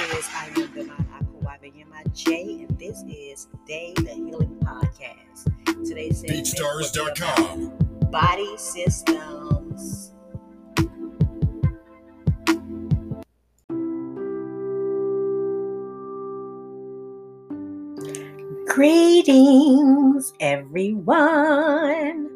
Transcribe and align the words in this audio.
is 0.00 0.26
I 0.34 0.46
am 0.46 0.72
Divine 0.72 1.06
Aqua 1.14 1.58
and 1.62 2.78
this 2.78 3.02
is 3.02 3.46
Day 3.66 3.92
the 3.96 4.14
Healing 4.14 4.56
Podcast. 4.62 5.52
Today's 5.86 6.22
BeatStars.com 6.22 7.76
Body 8.10 8.56
Systems. 8.56 10.14
Greetings, 18.66 20.32
everyone. 20.40 22.31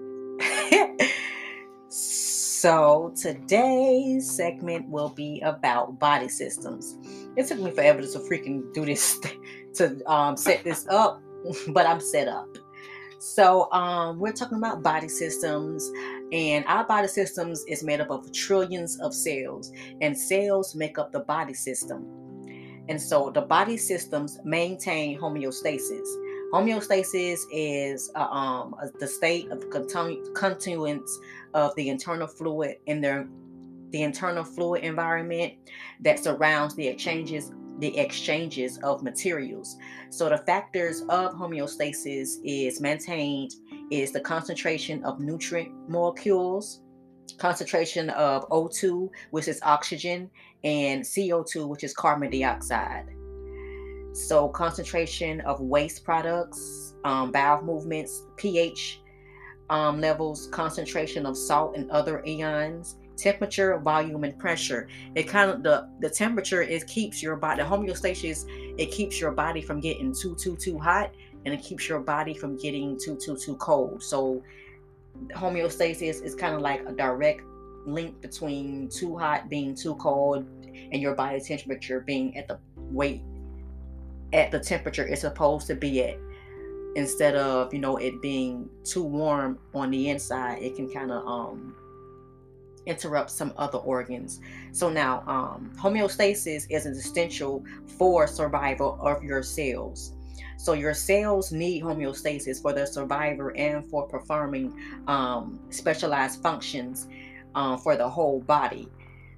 So 2.61 3.13
today's 3.15 4.31
segment 4.35 4.89
will 4.89 5.11
be 5.11 5.43
about 5.43 5.99
body 5.99 6.27
systems. 6.27 6.97
It 7.37 7.47
took 7.49 7.59
me 7.59 7.71
forever 7.71 8.01
to 8.01 8.19
freaking 8.21 8.73
do 8.73 8.87
this 8.87 9.21
to 9.75 10.03
um, 10.11 10.39
set 10.39 10.65
this 10.65 10.87
up, 10.89 11.21
but 11.69 11.85
I'm 11.85 12.01
set 12.01 12.29
up. 12.29 12.49
So 13.19 13.71
um, 13.73 14.19
we're 14.19 14.33
talking 14.33 14.57
about 14.57 14.83
body 14.83 15.09
systems, 15.09 15.93
and 16.33 16.65
our 16.67 16.85
body 16.85 17.09
systems 17.09 17.63
is 17.69 17.85
made 17.85 18.01
up 18.01 18.09
of 18.09 18.33
trillions 18.33 18.99
of 19.01 19.13
cells, 19.13 19.71
and 20.01 20.17
cells 20.17 20.75
make 20.75 20.99
up 20.99 21.13
the 21.13 21.21
body 21.21 21.53
system. 21.53 22.07
And 22.89 23.01
so 23.01 23.29
the 23.29 23.43
body 23.43 23.77
systems 23.77 24.39
maintain 24.45 25.21
homeostasis. 25.21 26.26
Homeostasis 26.53 27.41
is 27.51 28.11
uh, 28.15 28.21
um, 28.21 28.75
the 29.01 29.07
state 29.07 29.51
of 29.51 29.59
continu- 29.71 30.35
continuance 30.35 31.19
of 31.55 31.75
the 31.75 31.89
internal 31.89 32.27
fluid 32.27 32.77
in 32.87 33.01
their 33.01 33.27
the 33.91 34.03
internal 34.03 34.45
fluid 34.45 34.83
environment 34.83 35.55
that 36.01 36.23
surrounds 36.23 36.75
the 36.75 36.87
exchanges 36.87 37.53
the 37.79 37.97
exchanges 37.99 38.79
of 38.79 39.03
materials. 39.03 39.77
So 40.11 40.29
the 40.29 40.39
factors 40.39 41.03
of 41.09 41.35
homeostasis 41.35 42.37
is 42.45 42.81
maintained 42.81 43.53
is 43.91 44.13
the 44.13 44.21
concentration 44.21 45.05
of 45.05 45.21
nutrient 45.21 45.73
molecules, 45.89 46.81
concentration 47.39 48.11
of 48.11 48.49
O2, 48.49 49.11
which 49.31 49.49
is 49.49 49.61
oxygen, 49.63 50.31
and 50.65 51.03
CO2, 51.03 51.69
which 51.69 51.85
is 51.85 51.93
carbon 51.93 52.31
dioxide. 52.31 53.16
So 54.17 54.49
concentration 54.49 55.43
of 55.43 55.61
waste 55.61 56.03
products, 56.03 56.95
um, 57.05 57.31
bowel 57.33 57.63
movements, 57.63 58.25
pH 58.39 59.03
um, 59.69 60.01
levels, 60.01 60.47
concentration 60.47 61.27
of 61.27 61.37
salt 61.37 61.77
and 61.77 61.91
other 61.91 62.25
ions, 62.27 62.97
temperature, 63.19 63.79
volume, 63.79 64.25
and 64.25 64.39
pressure. 64.39 64.89
It 65.15 65.25
kind 65.25 65.51
of 65.51 65.63
the 65.63 65.91
the 66.01 66.09
temperature 66.09 66.63
is 66.63 66.83
keeps 66.85 67.23
your 67.23 67.37
body 67.37 67.63
the 67.63 67.69
homeostasis. 67.69 68.47
It 68.79 68.91
keeps 68.91 69.21
your 69.21 69.33
body 69.33 69.61
from 69.61 69.81
getting 69.81 70.15
too 70.15 70.35
too 70.35 70.57
too 70.57 70.79
hot, 70.79 71.15
and 71.45 71.53
it 71.53 71.63
keeps 71.63 71.87
your 71.87 72.01
body 72.01 72.33
from 72.33 72.57
getting 72.57 72.99
too 72.99 73.19
too 73.23 73.37
too 73.37 73.57
cold. 73.57 74.03
So 74.03 74.43
homeostasis 75.35 76.23
is 76.23 76.35
kind 76.35 76.55
of 76.55 76.63
like 76.63 76.89
a 76.89 76.93
direct 76.93 77.43
link 77.87 78.23
between 78.23 78.89
too 78.89 79.19
hot 79.19 79.51
being 79.51 79.75
too 79.75 79.95
cold 79.97 80.47
and 80.91 81.03
your 81.03 81.15
body 81.15 81.39
temperature 81.39 82.01
being 82.01 82.35
at 82.39 82.49
the 82.49 82.59
weight 82.77 83.23
at 84.33 84.51
the 84.51 84.61
temperature 84.61 85.07
it's 85.07 85.23
supposed 85.23 85.67
to 85.69 85.75
be 85.75 86.03
at. 86.03 86.19
Instead 86.95 87.37
of 87.37 87.73
you 87.75 87.81
know 87.81 87.97
it 87.97 88.21
being 88.23 88.69
too 88.85 89.03
warm 89.03 89.59
on 89.75 89.91
the 89.91 90.09
inside 90.09 90.63
it 90.63 90.77
can 90.77 90.91
kind 90.91 91.11
of 91.11 91.27
um 91.27 91.75
interrupt 92.87 93.31
some 93.31 93.53
other 93.57 93.79
organs. 93.79 94.41
So 94.73 94.89
now 94.89 95.23
um 95.27 95.73
homeostasis 95.79 96.67
is 96.71 96.87
essential 96.87 97.65
for 97.99 98.27
survival 98.27 98.99
of 99.01 99.23
your 99.23 99.43
cells. 99.43 100.13
So 100.59 100.73
your 100.73 100.95
cells 100.95 101.53
need 101.53 101.83
homeostasis 101.83 102.63
for 102.63 102.73
their 102.73 102.87
survival 102.87 103.51
and 103.55 103.89
for 103.91 104.09
performing 104.09 104.73
um, 105.07 105.61
specialized 105.71 106.43
functions 106.43 107.09
uh, 107.55 107.77
for 107.77 107.97
the 107.97 108.09
whole 108.09 108.41
body 108.41 108.89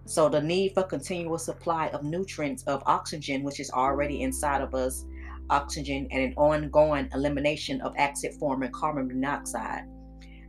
so 0.09 0.29
the 0.29 0.41
need 0.41 0.73
for 0.75 0.83
continuous 0.83 1.45
supply 1.45 1.89
of 1.89 2.03
nutrients 2.03 2.63
of 2.65 2.83
oxygen 2.87 3.43
which 3.43 3.61
is 3.61 3.71
already 3.71 4.23
inside 4.23 4.63
of 4.63 4.75
us 4.75 5.05
oxygen, 5.51 6.09
and 6.11 6.23
an 6.23 6.35
ongoing 6.37 7.09
elimination 7.15 7.81
of 7.81 7.95
acid 7.97 8.35
forming 8.39 8.71
carbon 8.73 9.09
monoxide 9.09 9.85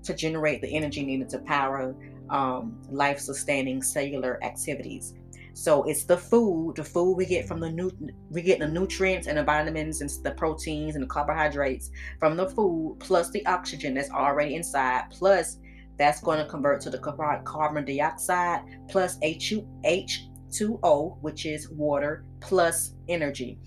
to 0.03 0.14
generate 0.14 0.62
the 0.62 0.68
energy 0.68 1.03
needed 1.03 1.30
to 1.30 1.40
power 1.40 1.96
um, 2.30 2.81
life 2.90 3.19
sustaining 3.19 3.81
cellular 3.81 4.44
activities. 4.44 5.16
So 5.53 5.84
it's 5.84 6.06
the 6.06 6.16
food, 6.16 6.75
the 6.78 6.84
food 6.84 7.14
we 7.14 7.25
get 7.25 7.48
from 7.48 7.59
the 7.59 7.69
new, 7.69 7.92
we 8.30 8.42
get 8.42 8.59
the 8.59 8.68
nutrients 8.68 9.28
and 9.28 9.38
the 9.38 9.44
vitamins 9.44 10.00
and 10.00 10.09
the 10.24 10.31
proteins 10.31 10.96
and 10.96 11.03
the 11.03 11.08
carbohydrates 11.08 11.92
from 12.19 12.38
the 12.38 12.48
food, 12.48 12.98
plus 13.00 13.30
the 13.31 13.46
oxygen 13.46 13.96
that's 13.96 14.12
already 14.12 14.56
inside, 14.56 15.06
plus 15.12 15.58
that's 16.00 16.22
going 16.22 16.40
to 16.40 16.46
convert 16.46 16.82
to 16.82 16.90
the 16.90 16.98
carbon 16.98 17.86
dioxide, 17.86 18.62
plus 18.88 19.18
H 19.22 19.54
H2O, 19.86 21.18
which 21.22 21.46
is 21.46 21.70
water, 21.70 22.26
plus 22.40 22.94
energy. 23.10 23.60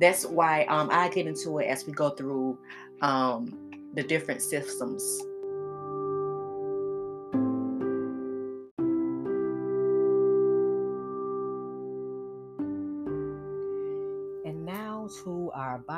That's 0.00 0.26
why 0.26 0.64
um, 0.64 0.90
I 0.90 1.08
get 1.08 1.26
into 1.26 1.58
it 1.58 1.66
as 1.66 1.86
we 1.86 1.92
go 1.92 2.10
through 2.10 2.58
um, 3.00 3.70
the 3.94 4.02
different 4.02 4.42
systems. 4.42 5.02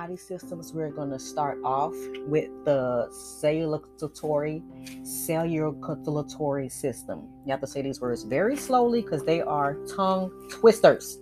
Body 0.08 0.16
systems, 0.16 0.72
we're 0.72 0.90
going 0.90 1.10
to 1.10 1.18
start 1.18 1.58
off 1.62 1.92
with 2.26 2.48
the 2.64 3.06
circulatory 3.10 4.62
circulatory 5.02 6.68
system. 6.70 7.28
You 7.44 7.50
have 7.50 7.60
to 7.60 7.66
say 7.66 7.82
these 7.82 8.00
words 8.00 8.22
very 8.22 8.56
slowly 8.56 9.02
because 9.02 9.22
they 9.24 9.42
are 9.42 9.74
tongue 9.94 10.30
twisters. 10.48 11.18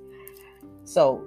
So 0.85 1.27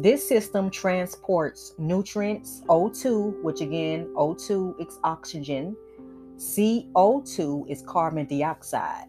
this 0.00 0.28
system 0.28 0.68
transports 0.68 1.72
nutrients, 1.78 2.60
O2, 2.68 3.42
which 3.42 3.62
again, 3.62 4.12
O2 4.14 4.86
is 4.86 4.98
oxygen, 5.02 5.74
CO2 6.36 7.70
is 7.70 7.82
carbon 7.86 8.26
dioxide. 8.26 9.06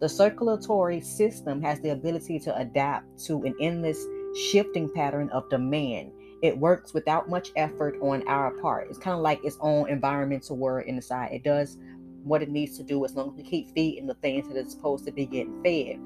The 0.00 0.08
circulatory 0.08 1.02
system 1.02 1.60
has 1.60 1.80
the 1.80 1.90
ability 1.90 2.38
to 2.40 2.56
adapt 2.56 3.22
to 3.26 3.42
an 3.42 3.54
endless 3.60 4.02
shifting 4.50 4.90
pattern 4.94 5.28
of 5.30 5.50
demand. 5.50 6.12
It 6.42 6.56
works 6.56 6.94
without 6.94 7.28
much 7.28 7.50
effort 7.56 7.98
on 8.00 8.26
our 8.28 8.52
part. 8.52 8.88
It's 8.88 8.98
kind 8.98 9.16
of 9.16 9.22
like 9.22 9.44
its 9.44 9.58
own 9.60 9.88
environmental 9.88 10.56
word 10.56 10.86
inside. 10.86 11.32
It 11.32 11.42
does 11.42 11.78
what 12.22 12.42
it 12.42 12.50
needs 12.50 12.76
to 12.76 12.82
do 12.82 13.04
as 13.04 13.14
long 13.14 13.30
as 13.30 13.34
we 13.36 13.42
keep 13.42 13.74
feeding 13.74 14.06
the 14.06 14.14
things 14.14 14.48
that 14.48 14.56
it's 14.56 14.72
supposed 14.72 15.04
to 15.06 15.12
be 15.12 15.26
getting 15.26 15.62
fed. 15.62 15.98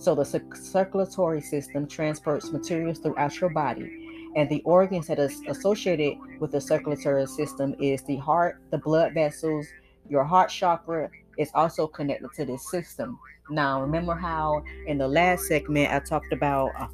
So 0.00 0.14
the 0.14 0.24
circulatory 0.54 1.40
system 1.40 1.86
transports 1.86 2.50
materials 2.50 2.98
throughout 2.98 3.40
your 3.40 3.50
body. 3.50 4.30
And 4.36 4.48
the 4.48 4.62
organs 4.64 5.08
that 5.08 5.18
is 5.18 5.40
associated 5.48 6.16
with 6.38 6.52
the 6.52 6.60
circulatory 6.60 7.26
system 7.26 7.74
is 7.80 8.02
the 8.04 8.16
heart, 8.16 8.60
the 8.70 8.78
blood 8.78 9.14
vessels, 9.14 9.66
your 10.08 10.24
heart 10.24 10.50
chakra 10.50 11.10
is 11.36 11.50
also 11.54 11.86
connected 11.86 12.30
to 12.36 12.44
this 12.44 12.70
system. 12.70 13.18
Now, 13.50 13.80
remember 13.82 14.14
how 14.14 14.62
in 14.86 14.98
the 14.98 15.08
last 15.08 15.46
segment 15.46 15.92
I 15.92 16.00
talked 16.00 16.32
about 16.32 16.70
uh, 16.78 16.88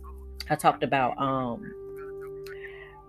I 0.51 0.57
talked 0.57 0.83
about 0.83 1.19
um 1.19 1.84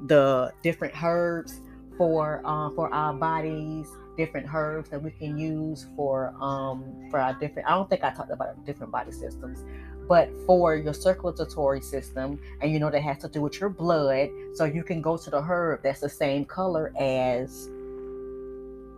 the 0.08 0.52
different 0.64 0.94
herbs 1.04 1.62
for 1.98 2.42
uh, 2.46 2.70
for 2.72 2.94
our 2.94 3.14
bodies 3.14 3.88
different 4.18 4.48
herbs 4.54 4.90
that 4.90 5.02
we 5.02 5.12
can 5.12 5.38
use 5.38 5.88
for 5.96 6.34
um 6.42 7.08
for 7.10 7.20
our 7.20 7.34
different 7.34 7.68
I 7.68 7.72
don't 7.72 7.90
think 7.90 8.04
I 8.04 8.12
talked 8.12 8.32
about 8.32 8.66
different 8.66 8.92
body 8.92 9.12
systems 9.12 9.64
but 10.08 10.30
for 10.46 10.76
your 10.76 10.94
circulatory 10.94 11.82
system 11.82 12.40
and 12.62 12.72
you 12.72 12.80
know 12.80 12.90
that 12.90 13.02
has 13.02 13.18
to 13.20 13.28
do 13.28 13.42
with 13.42 13.60
your 13.60 13.70
blood 13.70 14.30
so 14.54 14.66
you 14.66 14.84
can 14.84 15.02
go 15.02 15.18
to 15.18 15.30
the 15.30 15.42
herb 15.42 15.82
that's 15.84 16.02
the 16.02 16.10
same 16.10 16.46
color 16.46 16.94
as 17.00 17.70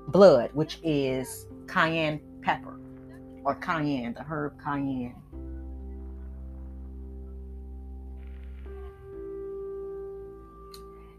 blood 0.10 0.50
which 0.54 0.80
is 0.84 1.48
cayenne 1.68 2.20
pepper 2.42 2.80
or 3.44 3.56
cayenne 3.56 4.14
the 4.14 4.24
herb 4.24 4.54
cayenne 4.64 5.16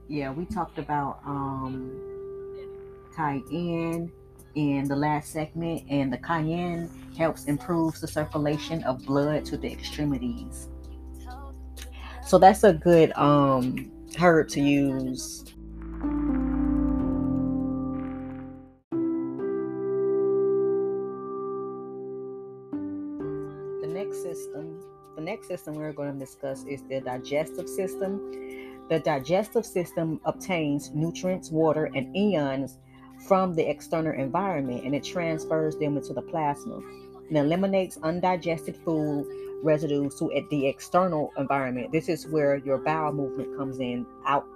yeah 0.09 0.31
we 0.31 0.45
talked 0.47 0.79
about 0.79 1.21
um 1.25 1.93
cayenne 3.15 4.11
in 4.55 4.89
the 4.89 4.97
last 4.97 5.33
segment, 5.33 5.85
and 5.89 6.13
the 6.13 6.19
cayenne 6.19 6.91
helps 7.17 7.45
improves 7.45 8.01
the 8.01 8.09
circulation 8.09 8.83
of 8.85 9.05
blood 9.05 9.45
to 9.45 9.57
the 9.57 9.71
extremities. 9.71 10.69
So 12.27 12.39
that's 12.39 12.65
a 12.65 12.73
good 12.73 13.13
um, 13.13 13.91
herb 14.19 14.49
to 14.49 14.61
use. 14.61 15.45
The 23.81 23.87
next 23.87 24.23
system, 24.23 24.81
the 25.15 25.23
next 25.23 25.49
system 25.49 25.75
we're 25.75 25.93
going 25.93 26.13
to 26.13 26.19
discuss 26.19 26.65
is 26.65 26.83
the 26.89 27.01
digestive 27.01 27.69
system. 27.69 28.21
The 28.89 29.01
digestive 29.01 29.67
system 29.67 30.21
obtains 30.25 30.91
nutrients, 30.95 31.51
water, 31.51 31.91
and 31.95 32.17
ions 32.17 32.79
from 33.27 33.55
the 33.55 33.69
external 33.69 34.13
environment 34.13 34.85
and 34.85 34.95
it 34.95 35.05
transfers 35.05 35.77
them 35.77 35.97
into 35.97 36.13
the 36.13 36.23
plasma 36.23 36.81
and 37.29 37.37
eliminates 37.37 37.99
undigested 38.03 38.77
food 38.85 39.27
residues 39.63 40.15
to 40.19 40.31
the 40.51 40.67
external 40.67 41.33
environment. 41.37 41.93
This 41.93 42.09
is 42.09 42.27
where 42.29 42.57
your 42.57 42.79
bowel 42.79 43.13
movement 43.13 43.57
comes 43.57 43.81
in 43.81 44.07
out 44.25 44.47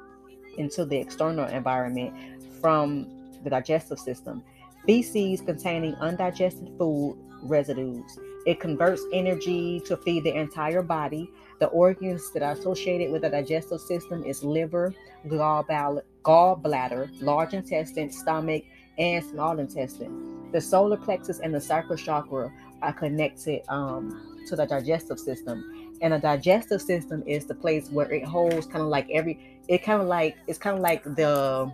into 0.57 0.85
the 0.85 0.97
external 0.97 1.47
environment 1.47 2.15
from 2.61 3.09
the 3.43 3.51
digestive 3.51 3.99
system. 3.99 4.43
Feces 4.87 5.41
containing 5.41 5.95
undigested 5.97 6.73
food 6.79 7.19
residues. 7.43 8.19
It 8.47 8.61
converts 8.61 9.03
energy 9.13 9.81
to 9.87 9.97
feed 9.97 10.25
the 10.25 10.35
entire 10.35 10.83
body. 10.83 11.31
The 11.63 11.69
organs 11.69 12.33
that 12.33 12.43
are 12.43 12.55
associated 12.55 13.13
with 13.13 13.23
the 13.23 13.31
digestive 13.31 13.81
system 13.81 14.25
is 14.25 14.43
liver, 14.43 14.93
gallbladder, 15.29 17.23
large 17.23 17.55
intestine, 17.55 18.11
stomach, 18.11 18.65
and 18.99 19.25
small 19.25 19.61
intestine. 19.61 20.51
The 20.51 20.61
solar 20.61 20.97
plexus 20.97 21.39
and 21.39 21.55
the 21.55 21.61
sacral 21.61 21.97
chakra 21.97 22.53
are 22.83 22.93
connected 22.93 23.63
um, 23.69 24.43
to 24.49 24.57
the 24.57 24.67
digestive 24.67 25.21
system. 25.21 25.95
And 26.01 26.13
the 26.13 26.19
digestive 26.19 26.83
system 26.83 27.23
is 27.29 27.47
the 27.47 27.55
place 27.55 27.89
where 27.91 28.11
it 28.11 28.25
holds 28.25 28.67
kind 28.67 28.83
of 28.83 28.89
like 28.89 29.09
every, 29.13 29.61
it 29.69 29.85
kind 29.85 30.03
of 30.03 30.09
like, 30.09 30.37
it's 30.49 30.59
kind 30.59 30.77
of 30.77 30.83
like 30.83 31.05
the, 31.05 31.73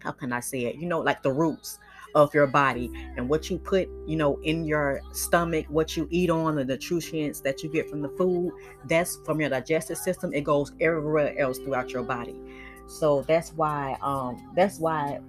how 0.00 0.10
can 0.10 0.32
I 0.32 0.40
say 0.40 0.64
it? 0.64 0.74
You 0.78 0.88
know, 0.88 0.98
like 0.98 1.22
the 1.22 1.30
roots 1.30 1.78
of 2.16 2.34
your 2.34 2.46
body 2.46 2.90
and 3.16 3.28
what 3.28 3.50
you 3.50 3.58
put, 3.58 3.88
you 4.06 4.16
know, 4.16 4.40
in 4.42 4.64
your 4.64 5.02
stomach, 5.12 5.66
what 5.68 5.96
you 5.96 6.08
eat 6.10 6.30
on, 6.30 6.58
and 6.58 6.68
the 6.68 6.78
nutrients 6.90 7.40
that 7.40 7.62
you 7.62 7.68
get 7.68 7.88
from 7.88 8.00
the 8.00 8.08
food, 8.08 8.52
that's 8.86 9.18
from 9.24 9.38
your 9.38 9.50
digestive 9.50 9.98
system. 9.98 10.32
It 10.32 10.42
goes 10.42 10.72
everywhere 10.80 11.38
else 11.38 11.58
throughout 11.58 11.90
your 11.90 12.02
body. 12.02 12.34
So 12.88 13.22
that's 13.22 13.52
why, 13.52 13.98
um, 14.00 14.50
that's 14.56 14.78
why 14.78 15.20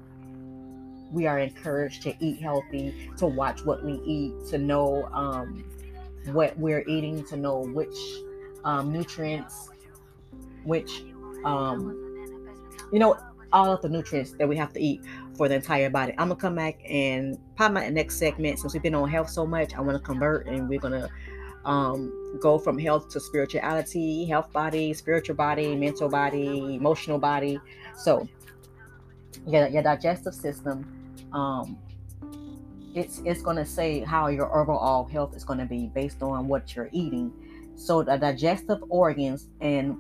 we 1.12 1.28
are 1.28 1.40
encouraged 1.40 2.04
to 2.04 2.16
eat 2.20 2.40
healthy, 2.40 3.12
to 3.18 3.28
watch 3.28 3.66
what 3.66 3.84
we 3.84 4.02
eat, 4.06 4.34
to 4.50 4.58
know 4.58 5.06
um, 5.12 5.66
what 6.28 6.58
we're 6.58 6.86
eating, 6.88 7.24
to 7.26 7.36
know 7.36 7.60
which 7.60 7.98
um, 8.64 8.94
nutrients, 8.94 9.70
which, 10.64 11.04
um, 11.44 11.96
you 12.94 13.00
know, 13.00 13.18
all 13.54 13.72
of 13.72 13.82
the 13.82 13.90
nutrients 13.90 14.32
that 14.34 14.48
we 14.48 14.56
have 14.58 14.74
to 14.74 14.80
eat 14.80 15.02
for 15.36 15.48
the 15.48 15.56
entire 15.56 15.90
body. 15.90 16.14
I'm 16.18 16.30
gonna 16.30 16.36
come 16.40 16.56
back 16.56 16.80
and 16.90 17.38
probably 17.56 17.82
my 17.82 17.90
next 17.90 18.18
segment, 18.18 18.60
since 18.60 18.74
we've 18.74 18.84
been 18.84 18.96
on 18.96 19.10
health 19.10 19.30
so 19.30 19.46
much, 19.46 19.74
I 19.76 19.82
want 19.82 19.98
to 19.98 20.04
convert 20.04 20.48
and 20.48 20.68
we're 20.68 20.80
gonna 20.80 21.10
um, 21.66 22.40
go 22.42 22.58
from 22.58 22.78
health 22.78 23.10
to 23.10 23.20
spirituality, 23.20 24.26
health 24.26 24.52
body, 24.52 24.94
spiritual 24.94 25.36
body, 25.36 25.76
mental 25.76 26.10
body, 26.10 26.76
emotional 26.76 27.20
body. 27.20 27.60
So, 27.96 28.28
yeah, 29.46 29.68
your 29.68 29.84
digestive 29.84 30.34
system 30.34 30.94
um, 31.34 31.78
it's 32.94 33.22
it's 33.26 33.44
to 33.44 33.66
say 33.66 34.00
how 34.00 34.28
your 34.28 34.60
overall 34.60 35.06
health 35.06 35.36
is 35.36 35.44
to 35.44 35.66
be 35.66 35.88
based 35.88 36.22
on 36.24 36.48
what 36.48 36.76
you're 36.76 36.90
eating. 36.92 37.32
So 37.76 38.02
the 38.02 38.18
digestive 38.18 38.80
organs 38.90 39.50
and 39.62 39.98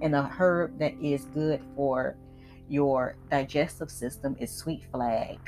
and 0.00 0.14
a 0.14 0.22
herb 0.22 0.78
that 0.78 0.94
is 1.02 1.24
good 1.34 1.60
for 1.74 2.16
your 2.68 3.16
digestive 3.30 3.90
system 3.90 4.36
is 4.38 4.54
sweet 4.54 4.84
flag. 4.90 5.38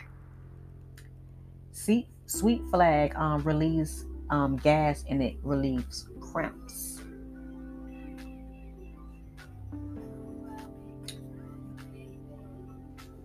See, 1.73 2.09
sweet 2.27 2.63
flag 2.71 3.15
um, 3.17 3.43
relieves 3.43 4.07
um, 4.31 4.57
gas 4.57 5.05
and 5.09 5.23
it 5.23 5.37
relieves 5.43 6.09
cramps. 6.21 7.01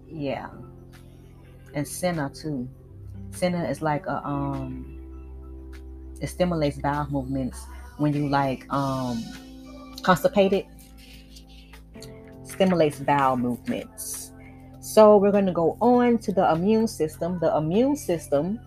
Yeah 0.07 0.50
and 1.75 1.88
senna 1.88 2.31
too. 2.33 2.68
Senna 3.31 3.65
is 3.65 3.81
like 3.81 4.07
a 4.07 4.25
um 4.25 4.91
it 6.21 6.27
stimulates 6.27 6.77
bowel 6.77 7.07
movements 7.12 7.63
when 7.98 8.13
you 8.13 8.27
like 8.30 8.65
um 8.74 9.24
constipated. 10.01 10.65
Stimulates 12.56 13.00
bowel 13.00 13.38
movements. 13.38 14.31
So 14.80 15.18
we're 15.18 15.31
going 15.31 15.46
to 15.46 15.52
go 15.52 15.78
on 15.81 16.18
to 16.19 16.31
the 16.31 16.52
immune 16.52 16.88
system. 16.88 17.40
The 17.40 17.56
immune 17.56 17.96
system 17.96 18.60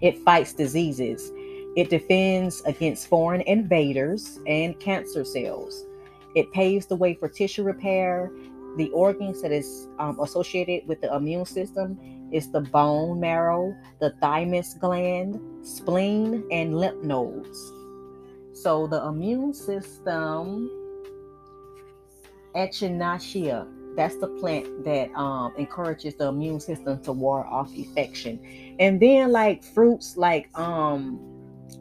it 0.00 0.18
fights 0.24 0.52
diseases. 0.52 1.32
It 1.76 1.90
defends 1.90 2.62
against 2.62 3.08
foreign 3.08 3.42
invaders 3.42 4.38
and 4.46 4.78
cancer 4.80 5.24
cells. 5.24 5.84
It 6.34 6.52
paves 6.52 6.86
the 6.86 6.96
way 6.96 7.14
for 7.14 7.28
tissue 7.28 7.62
repair. 7.62 8.30
The 8.76 8.90
organs 8.90 9.40
that 9.42 9.52
is 9.52 9.88
um, 9.98 10.20
associated 10.20 10.86
with 10.86 11.00
the 11.00 11.14
immune 11.14 11.46
system 11.46 11.98
is 12.32 12.50
the 12.50 12.60
bone 12.60 13.20
marrow, 13.20 13.74
the 14.00 14.10
thymus 14.20 14.74
gland, 14.74 15.40
spleen, 15.66 16.44
and 16.50 16.78
lymph 16.78 17.02
nodes. 17.02 17.72
So 18.52 18.86
the 18.86 19.02
immune 19.04 19.54
system, 19.54 20.70
Echinacea, 22.56 23.66
that's 23.96 24.16
the 24.16 24.28
plant 24.28 24.84
that 24.84 25.12
um, 25.14 25.54
encourages 25.56 26.14
the 26.16 26.28
immune 26.28 26.60
system 26.60 27.00
to 27.02 27.12
ward 27.12 27.46
off 27.48 27.72
infection. 27.74 28.40
And 28.78 29.00
then 29.00 29.32
like 29.32 29.62
fruits 29.62 30.16
like 30.16 30.48
um, 30.58 31.20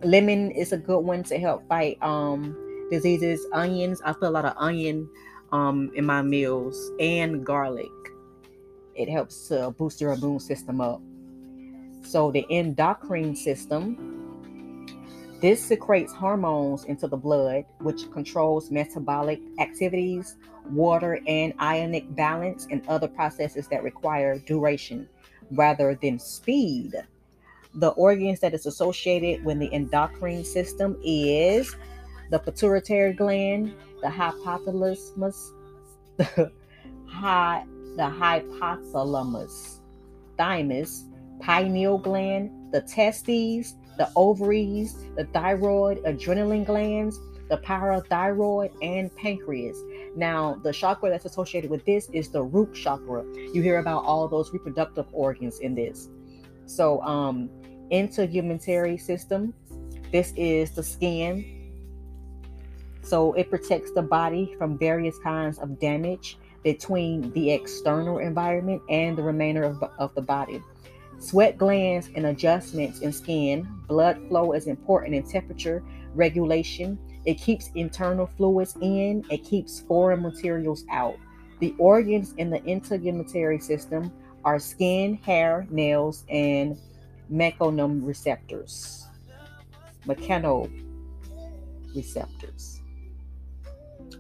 lemon 0.04 0.52
is 0.52 0.72
a 0.74 0.78
good 0.78 1.00
one 1.00 1.24
to 1.24 1.40
help 1.40 1.68
fight 1.68 1.98
um, 2.02 2.56
diseases. 2.92 3.46
Onions, 3.54 4.02
I 4.06 4.14
put 4.14 4.24
a 4.24 4.30
lot 4.30 4.46
of 4.46 4.54
onion 4.58 5.10
um, 5.52 5.92
in 5.96 6.06
my 6.06 6.22
meals 6.22 6.92
and 7.00 7.46
garlic 7.46 7.90
it 8.96 9.10
helps 9.10 9.50
to 9.50 9.72
boost 9.72 10.02
your 10.02 10.14
immune 10.14 10.40
system 10.40 10.82
up. 10.82 11.02
So 12.02 12.32
the 12.32 12.46
endocrine 12.50 13.36
system, 13.36 14.96
this 15.42 15.62
secretes 15.62 16.14
hormones 16.14 16.86
into 16.86 17.08
the 17.08 17.18
blood, 17.18 17.66
which 17.80 18.10
controls 18.12 18.72
metabolic 18.72 19.42
activities, 19.60 20.38
water 20.72 21.20
and 21.28 21.54
ionic 21.60 22.14
balance, 22.16 22.68
and 22.70 22.86
other 22.88 23.08
processes 23.08 23.68
that 23.68 23.84
require 23.84 24.40
duration 24.40 25.08
rather 25.52 25.96
than 25.96 26.20
speed. 26.20 26.94
The 27.76 27.90
organs 27.90 28.40
that 28.40 28.54
is 28.54 28.66
associated 28.66 29.44
with 29.44 29.60
the 29.60 29.72
endocrine 29.74 30.44
system 30.44 30.98
is 31.04 31.76
the 32.32 32.40
pituitary 32.40 33.14
gland, 33.14 33.74
the 34.02 34.08
hypothalamus, 34.08 35.52
the 36.18 36.52
high 37.08 37.66
the 37.96 38.04
hypothalamus, 38.04 39.80
thymus, 40.38 41.06
pineal 41.40 41.98
gland, 41.98 42.52
the 42.74 42.82
testes, 42.82 43.76
the 43.98 44.10
ovaries, 44.16 44.98
the 45.16 45.26
thyroid, 45.34 46.00
adrenaline 46.04 46.66
glands, 46.66 47.20
the 47.50 47.58
parathyroid, 47.58 48.72
and 48.82 49.16
pancreas. 49.16 49.78
Now, 50.16 50.60
the 50.64 50.72
chakra 50.72 51.10
that's 51.10 51.26
associated 51.26 51.70
with 51.70 51.86
this 51.86 52.10
is 52.12 52.30
the 52.30 52.42
root 52.42 52.74
chakra. 52.74 53.26
You 53.54 53.62
hear 53.62 53.80
about 53.80 54.06
all 54.06 54.28
those 54.28 54.52
reproductive 54.54 55.06
organs 55.12 55.60
in 55.60 55.76
this. 55.76 56.08
So, 56.66 57.02
um, 57.02 57.50
integumentary 57.92 59.00
system, 59.00 59.54
this 60.12 60.34
is 60.36 60.72
the 60.72 60.84
skin. 60.84 61.52
So 63.02 63.34
it 63.34 63.50
protects 63.50 63.92
the 63.92 64.02
body 64.02 64.56
from 64.58 64.78
various 64.78 65.18
kinds 65.20 65.60
of 65.60 65.80
damage 65.80 66.38
between 66.64 67.32
the 67.34 67.52
external 67.52 68.18
environment 68.18 68.82
and 68.90 69.16
the 69.16 69.22
remainder 69.22 69.64
of, 69.64 69.84
of 70.00 70.16
the 70.16 70.22
body. 70.22 70.62
Sweat 71.20 71.58
glands 71.58 72.10
and 72.16 72.26
adjustments 72.26 73.00
in 73.02 73.14
skin. 73.14 73.68
Blood 73.88 74.20
flow 74.28 74.54
is 74.54 74.68
important 74.68 75.16
in 75.16 75.24
temperature 75.24 75.84
regulation. 76.16 76.98
It 77.26 77.36
keeps 77.36 77.72
internal 77.76 78.28
fluids 78.28 78.76
in, 78.82 79.26
it 79.30 79.44
keeps 79.44 79.80
foreign 79.80 80.22
materials 80.22 80.86
out. 80.92 81.16
The 81.60 81.74
organs 81.80 82.34
in 82.38 82.50
the 82.50 82.60
integumentary 82.60 83.62
system 83.62 84.12
are 84.44 84.60
skin, 84.60 85.16
hair, 85.16 85.66
nails, 85.70 86.26
and 86.30 86.78
mechanoreceptors. 87.32 89.06
Mechanoreceptors. 90.06 92.80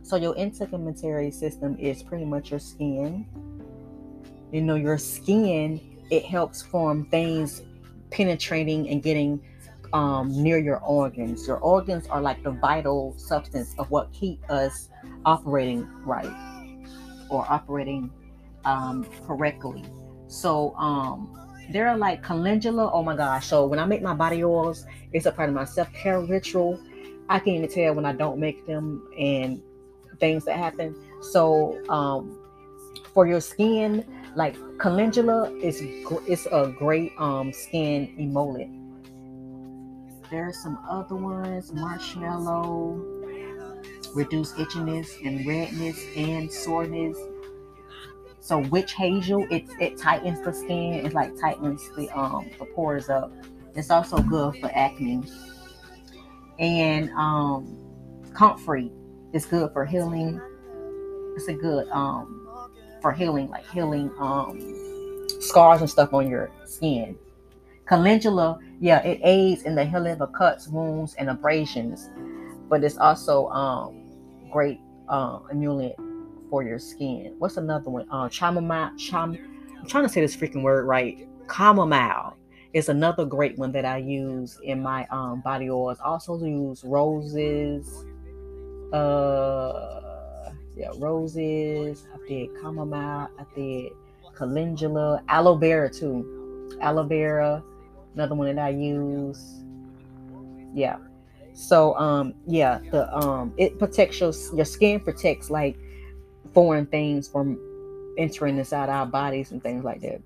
So 0.01 0.15
your 0.15 0.33
integumentary 0.35 1.33
system 1.33 1.77
is 1.77 2.01
pretty 2.01 2.25
much 2.25 2.51
your 2.51 2.59
skin. 2.59 3.27
You 4.51 4.61
know, 4.61 4.75
your 4.75 4.97
skin, 4.97 5.81
it 6.09 6.25
helps 6.25 6.61
form 6.61 7.05
things 7.05 7.61
penetrating 8.11 8.89
and 8.89 9.03
getting 9.03 9.41
um, 9.95 10.43
near 10.43 10.57
your 10.57 10.79
organs. 10.79 11.47
Your 11.47 11.57
organs 11.57 12.05
are 12.07 12.21
like 12.21 12.43
the 12.43 12.51
vital 12.51 13.15
substance 13.17 13.73
of 13.79 13.89
what 13.89 14.11
keep 14.11 14.39
us 14.49 14.89
operating 15.25 15.87
right 16.03 16.35
or 17.29 17.45
operating 17.49 18.11
um, 18.65 19.07
correctly. 19.25 19.83
So 20.27 20.75
um, 20.75 21.33
there 21.71 21.87
are 21.87 21.97
like 21.97 22.21
calendula. 22.23 22.91
Oh 22.91 23.03
my 23.03 23.15
gosh! 23.15 23.47
So 23.47 23.65
when 23.65 23.79
I 23.79 23.85
make 23.85 24.01
my 24.01 24.13
body 24.13 24.43
oils, 24.43 24.85
it's 25.13 25.25
a 25.25 25.31
part 25.31 25.49
of 25.49 25.55
my 25.55 25.65
self 25.65 25.91
care 25.93 26.19
ritual 26.19 26.79
I 27.29 27.39
can 27.39 27.53
even 27.53 27.69
tell 27.69 27.95
when 27.95 28.05
I 28.05 28.13
don't 28.13 28.39
make 28.39 28.65
them 28.67 29.07
and 29.17 29.61
things 30.19 30.45
that 30.45 30.57
happen. 30.57 30.95
So 31.21 31.81
um, 31.89 32.37
for 33.13 33.25
your 33.25 33.41
skin, 33.41 34.05
like 34.35 34.55
calendula 34.77 35.51
is 35.61 35.79
it's 35.81 36.45
a 36.47 36.73
great 36.77 37.13
um 37.17 37.51
skin 37.53 38.13
emollient. 38.17 38.84
There 40.31 40.47
are 40.47 40.53
some 40.53 40.79
other 40.89 41.15
ones, 41.15 41.71
marshmallow, 41.73 43.21
reduce 44.13 44.53
itchiness 44.53 45.07
and 45.25 45.45
redness 45.45 46.03
and 46.15 46.51
soreness. 46.51 47.17
So 48.39 48.59
witch 48.59 48.93
hazel, 48.93 49.47
it 49.51 49.65
it 49.79 49.97
tightens 49.97 50.41
the 50.41 50.53
skin. 50.53 51.05
It 51.05 51.13
like 51.13 51.39
tightens 51.39 51.89
the 51.95 52.09
um 52.17 52.49
the 52.59 52.65
pores 52.65 53.09
up. 53.09 53.31
It's 53.75 53.91
also 53.91 54.17
good 54.19 54.57
for 54.57 54.71
acne. 54.73 55.23
And 56.59 57.09
um 57.11 57.77
comfrey 58.33 58.91
is 59.33 59.45
good 59.45 59.71
for 59.73 59.85
healing. 59.85 60.41
It's 61.35 61.47
a 61.47 61.53
good 61.53 61.87
um 61.89 62.47
for 63.01 63.11
healing, 63.11 63.49
like 63.49 63.69
healing 63.69 64.11
um, 64.17 64.59
scars 65.39 65.81
and 65.81 65.89
stuff 65.89 66.13
on 66.13 66.27
your 66.27 66.49
skin. 66.65 67.15
Calendula, 67.85 68.59
yeah, 68.79 68.99
it 69.03 69.19
aids 69.23 69.63
in 69.63 69.75
the 69.75 69.85
healing 69.85 70.19
of 70.19 70.33
cuts, 70.33 70.67
wounds, 70.67 71.13
and 71.15 71.29
abrasions, 71.29 72.09
but 72.69 72.83
it's 72.83 72.97
also 72.97 73.47
um, 73.49 74.03
great 74.51 74.79
uh, 75.07 75.39
emollient 75.51 75.95
for 76.49 76.63
your 76.63 76.79
skin. 76.79 77.35
What's 77.37 77.57
another 77.57 77.89
one? 77.89 78.07
Uh, 78.09 78.29
chamomile. 78.29 78.91
Cham- 78.97 79.37
I'm 79.79 79.87
trying 79.87 80.03
to 80.03 80.09
say 80.09 80.21
this 80.21 80.35
freaking 80.35 80.63
word 80.63 80.85
right. 80.85 81.27
Chamomile 81.53 82.37
is 82.73 82.89
another 82.89 83.25
great 83.25 83.57
one 83.57 83.71
that 83.73 83.85
I 83.85 83.97
use 83.97 84.59
in 84.63 84.81
my 84.81 85.05
um, 85.11 85.41
body 85.41 85.69
oils. 85.69 85.99
Also 86.03 86.43
use 86.43 86.83
roses. 86.83 88.05
Uh, 88.91 90.51
yeah, 90.75 90.89
roses. 90.97 92.05
I 92.13 92.27
did 92.27 92.49
chamomile. 92.61 93.29
I 93.39 93.45
did 93.55 93.91
calendula, 94.35 95.23
aloe 95.29 95.55
vera 95.55 95.89
too. 95.89 96.77
Aloe 96.81 97.03
vera, 97.03 97.63
another 98.15 98.35
one 98.35 98.53
that 98.53 98.63
I 98.63 98.69
use. 98.69 99.63
Yeah. 100.73 100.97
So 101.53 101.95
um 101.97 102.33
yeah, 102.47 102.79
the 102.91 103.13
um 103.15 103.53
it 103.57 103.77
protects 103.79 104.19
your 104.19 104.33
your 104.53 104.65
skin 104.65 104.99
protects 104.99 105.49
like 105.49 105.77
foreign 106.53 106.85
things 106.85 107.27
from 107.27 107.59
entering 108.17 108.57
inside 108.57 108.89
our 108.89 109.05
bodies 109.05 109.51
and 109.51 109.61
things 109.61 109.83
like 109.83 110.01
that. 110.01 110.21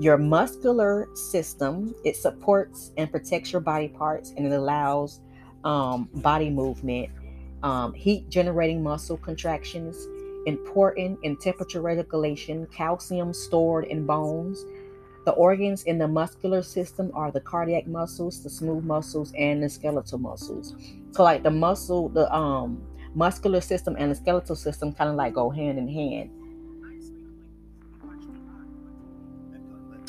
Your 0.00 0.16
muscular 0.16 1.08
system, 1.14 1.94
it 2.04 2.16
supports 2.16 2.90
and 2.96 3.10
protects 3.10 3.52
your 3.52 3.60
body 3.60 3.88
parts 3.88 4.32
and 4.36 4.46
it 4.46 4.52
allows 4.52 5.20
um, 5.64 6.08
body 6.14 6.48
movement 6.48 7.10
um, 7.62 7.92
heat 7.92 8.28
generating 8.28 8.82
muscle 8.82 9.16
contractions, 9.16 10.06
important 10.46 11.18
in 11.22 11.36
temperature 11.36 11.82
regulation, 11.82 12.66
calcium 12.66 13.32
stored 13.32 13.84
in 13.84 14.06
bones. 14.06 14.64
The 15.30 15.36
organs 15.36 15.84
in 15.84 15.96
the 15.96 16.08
muscular 16.08 16.60
system 16.60 17.12
are 17.14 17.30
the 17.30 17.38
cardiac 17.40 17.86
muscles, 17.86 18.42
the 18.42 18.50
smooth 18.50 18.82
muscles, 18.82 19.32
and 19.38 19.62
the 19.62 19.68
skeletal 19.68 20.18
muscles. 20.18 20.74
So, 21.12 21.22
like 21.22 21.44
the 21.44 21.52
muscle, 21.52 22.08
the 22.08 22.28
um 22.34 22.82
muscular 23.14 23.60
system 23.60 23.94
and 23.96 24.10
the 24.10 24.16
skeletal 24.16 24.56
system 24.56 24.92
kind 24.92 25.08
of 25.08 25.14
like 25.14 25.34
go 25.34 25.48
hand 25.48 25.78
in 25.78 25.86
hand. 25.86 26.30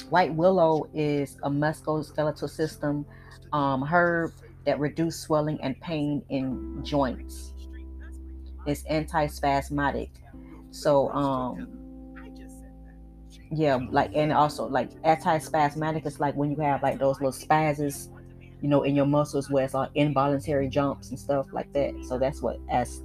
White 0.09 0.33
willow 0.33 0.89
is 0.91 1.37
a 1.43 1.51
musculoskeletal 1.51 2.49
system 2.49 3.05
um, 3.53 3.83
herb 3.83 4.31
that 4.65 4.79
reduce 4.79 5.19
swelling 5.19 5.61
and 5.61 5.79
pain 5.81 6.23
in 6.29 6.83
joints. 6.83 7.53
It's 8.65 8.83
anti-spasmodic. 8.85 10.09
So 10.71 11.09
um 11.11 11.80
yeah, 13.53 13.79
like 13.89 14.11
and 14.15 14.31
also 14.31 14.65
like 14.65 14.89
anti-spasmodic 15.03 16.05
is 16.05 16.19
like 16.19 16.35
when 16.35 16.51
you 16.51 16.57
have 16.57 16.81
like 16.81 16.99
those 16.99 17.17
little 17.17 17.33
spasms, 17.33 18.09
you 18.61 18.69
know, 18.69 18.83
in 18.83 18.95
your 18.95 19.05
muscles 19.05 19.49
where 19.49 19.65
it's 19.65 19.73
like 19.73 19.91
involuntary 19.95 20.69
jumps 20.69 21.09
and 21.09 21.19
stuff 21.19 21.47
like 21.51 21.71
that. 21.73 21.93
So 22.07 22.17
that's 22.17 22.41
what 22.41 22.59
as 22.69 23.01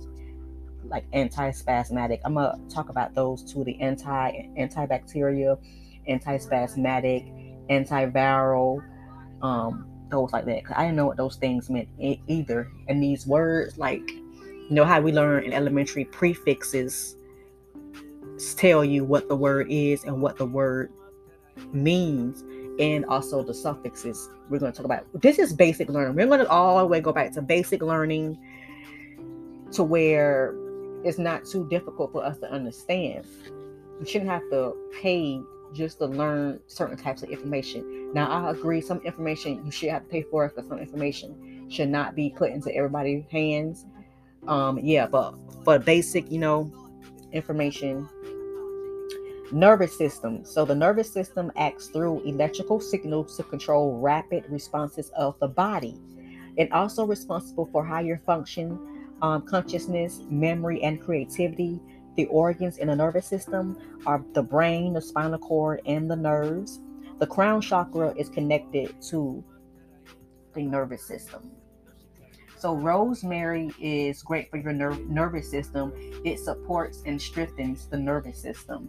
like 0.85 1.05
anti-spasmodic. 1.12 2.21
I'm 2.25 2.35
gonna 2.35 2.57
talk 2.69 2.91
about 2.91 3.12
those 3.15 3.43
two: 3.43 3.65
the 3.65 3.81
anti 3.81 4.49
antibacterial, 4.57 5.59
anti-spasmodic, 6.07 7.26
antiviral, 7.69 8.85
um, 9.43 9.85
those 10.11 10.33
like 10.33 10.45
that. 10.45 10.65
Cause 10.65 10.75
I 10.76 10.85
didn't 10.85 10.97
know 10.97 11.07
what 11.07 11.17
those 11.17 11.37
things 11.37 11.69
meant 11.69 11.88
e- 11.99 12.21
either. 12.29 12.71
And 12.87 13.03
these 13.03 13.26
words, 13.26 13.79
like, 13.79 14.09
you 14.09 14.69
know 14.71 14.85
how 14.85 15.00
we 15.00 15.11
learn 15.11 15.43
in 15.43 15.53
elementary 15.53 16.05
prefixes 16.05 17.17
tell 18.57 18.85
you 18.85 19.05
what 19.05 19.28
the 19.28 19.37
word 19.37 19.66
is 19.71 20.05
and 20.05 20.21
what 20.21 20.37
the 20.37 20.47
word 20.47 20.93
means, 21.73 22.45
and 22.78 23.05
also 23.07 23.43
the 23.43 23.55
suffixes. 23.55 24.28
We're 24.49 24.59
going 24.59 24.73
to 24.73 24.76
talk 24.76 24.85
about 24.85 25.07
this 25.14 25.38
is 25.38 25.52
basic 25.52 25.88
learning. 25.88 26.14
We're 26.14 26.26
going 26.26 26.40
to 26.40 26.49
all 26.49 26.78
the 26.78 26.87
way 26.87 27.00
go 27.00 27.12
back 27.12 27.33
to 27.33 27.43
basic 27.43 27.83
learning 27.83 28.38
to 29.73 29.83
where 29.83 30.55
it's 31.05 31.19
not 31.19 31.45
too 31.45 31.66
difficult 31.69 32.12
for 32.12 32.25
us 32.25 32.38
to 32.38 32.50
understand. 32.50 33.26
You 34.00 34.07
shouldn't 34.07 34.31
have 34.31 34.43
to 34.50 34.75
pay 35.00 35.40
just 35.73 35.99
to 35.99 36.07
learn 36.07 36.61
certain 36.66 36.97
types 36.97 37.23
of 37.23 37.31
information. 37.31 38.12
Now, 38.12 38.28
I 38.28 38.50
agree, 38.50 38.81
some 38.81 39.00
information 39.00 39.64
you 39.64 39.71
should 39.71 39.90
have 39.90 40.05
to 40.05 40.09
pay 40.09 40.23
for 40.23 40.49
because 40.49 40.69
some 40.69 40.78
information 40.78 41.66
should 41.69 41.88
not 41.88 42.14
be 42.14 42.31
put 42.31 42.50
into 42.50 42.75
everybody's 42.75 43.25
hands. 43.31 43.87
Um, 44.47 44.78
yeah, 44.83 45.07
but 45.07 45.33
but 45.64 45.85
basic, 45.85 46.31
you 46.31 46.38
know, 46.38 46.71
information. 47.33 48.09
Nervous 49.52 49.97
system. 49.97 50.45
So 50.45 50.64
the 50.64 50.75
nervous 50.75 51.11
system 51.11 51.52
acts 51.56 51.88
through 51.88 52.23
electrical 52.23 52.80
signals 52.80 53.37
to 53.37 53.42
control 53.45 53.99
rapid 53.99 54.45
responses 54.49 55.11
of 55.16 55.38
the 55.38 55.49
body. 55.49 56.00
It 56.56 56.73
also 56.73 57.04
responsible 57.04 57.68
for 57.71 57.85
higher 57.85 58.21
function, 58.26 58.78
um, 59.23 59.42
consciousness, 59.42 60.21
memory, 60.28 60.83
and 60.83 61.00
creativity 61.00 61.80
the 62.16 62.26
organs 62.26 62.78
in 62.78 62.88
the 62.88 62.97
nervous 62.97 63.26
system 63.26 63.76
are 64.06 64.25
the 64.33 64.42
brain, 64.42 64.95
the 64.95 65.02
spinal 65.02 65.38
cord, 65.38 65.83
and 65.87 66.11
the 66.11 66.16
nerves. 66.16 66.80
The 67.18 67.26
crown 67.26 67.61
chakra 67.61 68.14
is 68.16 68.30
connected 68.30 69.00
to 69.11 69.45
the 70.54 70.62
nervous 70.62 71.06
system. 71.06 71.50
So, 72.59 72.75
rosemary 72.75 73.71
is 73.81 74.23
great 74.23 74.51
for 74.51 74.57
your 74.57 74.73
ner- 74.73 74.99
nervous 75.09 75.51
system. 75.51 75.93
It 76.25 76.41
supports 76.41 77.03
and 77.05 77.21
strengthens 77.21 77.87
the 77.87 77.99
nervous 77.99 78.39
system. 78.39 78.89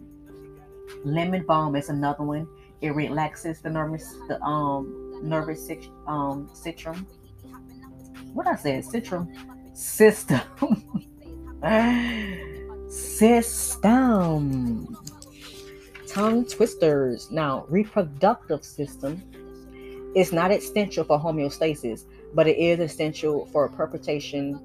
Lemon 1.04 1.44
balm 1.44 1.76
is 1.76 1.90
another 1.90 2.24
one. 2.24 2.48
It 2.80 2.94
relaxes 2.94 3.60
the 3.60 3.70
nervous 3.70 4.14
the 4.28 4.40
um 4.42 5.20
nervous 5.22 5.68
um 6.06 6.48
citrum. 6.54 7.04
What 8.32 8.46
I 8.46 8.56
said, 8.56 8.84
citrum 8.84 9.28
system. 9.76 10.40
system. 12.88 14.96
Tongue 16.06 16.46
twisters. 16.46 17.30
Now, 17.30 17.66
reproductive 17.68 18.64
system 18.64 19.22
is 20.14 20.32
not 20.32 20.50
essential 20.50 21.04
for 21.04 21.18
homeostasis, 21.18 22.04
but 22.34 22.46
it 22.46 22.58
is 22.58 22.80
essential 22.80 23.46
for 23.46 23.68
perpetuation, 23.68 24.60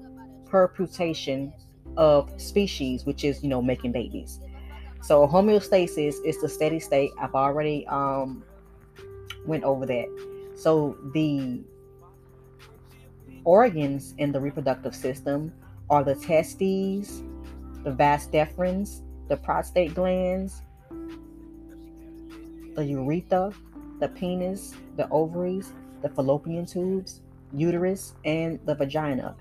perpetuation 0.46 1.52
of 1.96 2.30
species, 2.40 3.04
which 3.04 3.24
is 3.24 3.42
you 3.42 3.48
know 3.48 3.62
making 3.62 3.92
babies. 3.92 4.40
So 5.02 5.26
homeostasis 5.26 6.16
is 6.24 6.40
the 6.40 6.48
steady 6.48 6.80
state. 6.80 7.10
I've 7.20 7.34
already 7.34 7.86
um 7.88 8.44
went 9.46 9.64
over 9.64 9.86
that. 9.86 10.06
So 10.56 10.96
the 11.12 11.62
organs 13.44 14.14
in 14.18 14.32
the 14.32 14.40
reproductive 14.40 14.94
system 14.94 15.52
are 15.90 16.02
the 16.02 16.14
testes, 16.14 17.22
the 17.82 17.92
vas 17.92 18.26
deferens, 18.28 19.02
the 19.28 19.36
prostate 19.36 19.94
glands, 19.94 20.62
the 22.74 22.84
urethra, 22.84 23.52
the 24.00 24.08
penis, 24.08 24.74
the 24.96 25.08
ovaries, 25.10 25.72
the 26.02 26.08
fallopian 26.08 26.66
tubes, 26.66 27.20
uterus, 27.52 28.14
and 28.24 28.58
the 28.66 28.74
vagina. 28.74 29.36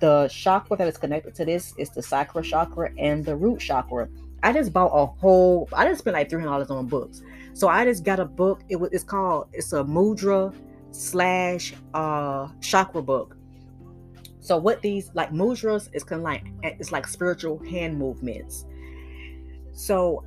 The 0.00 0.28
chakra 0.28 0.76
that 0.76 0.88
is 0.88 0.98
connected 0.98 1.34
to 1.36 1.44
this 1.44 1.74
is 1.78 1.90
the 1.90 2.02
sacral 2.02 2.44
chakra 2.44 2.90
and 2.98 3.24
the 3.24 3.34
root 3.36 3.60
chakra. 3.60 4.08
I 4.42 4.52
just 4.52 4.72
bought 4.72 4.92
a 4.92 5.06
whole. 5.06 5.68
I 5.72 5.86
just 5.86 6.00
spent 6.00 6.14
like 6.14 6.30
three 6.30 6.40
hundred 6.40 6.50
dollars 6.50 6.70
on 6.70 6.86
books. 6.86 7.22
So 7.54 7.68
I 7.68 7.84
just 7.84 8.04
got 8.04 8.20
a 8.20 8.24
book. 8.24 8.62
It 8.68 8.76
was. 8.76 8.90
It's 8.92 9.04
called. 9.04 9.48
It's 9.52 9.72
a 9.72 9.82
mudra 9.82 10.54
slash 10.90 11.74
uh 11.94 12.48
chakra 12.60 13.02
book. 13.02 13.36
So 14.40 14.56
what 14.56 14.80
these 14.80 15.10
like 15.14 15.30
mudras 15.30 15.88
is 15.92 16.04
kind 16.04 16.20
of 16.20 16.24
like 16.24 16.44
it's 16.62 16.92
like 16.92 17.06
spiritual 17.06 17.58
hand 17.64 17.98
movements. 17.98 18.64
So 19.72 20.24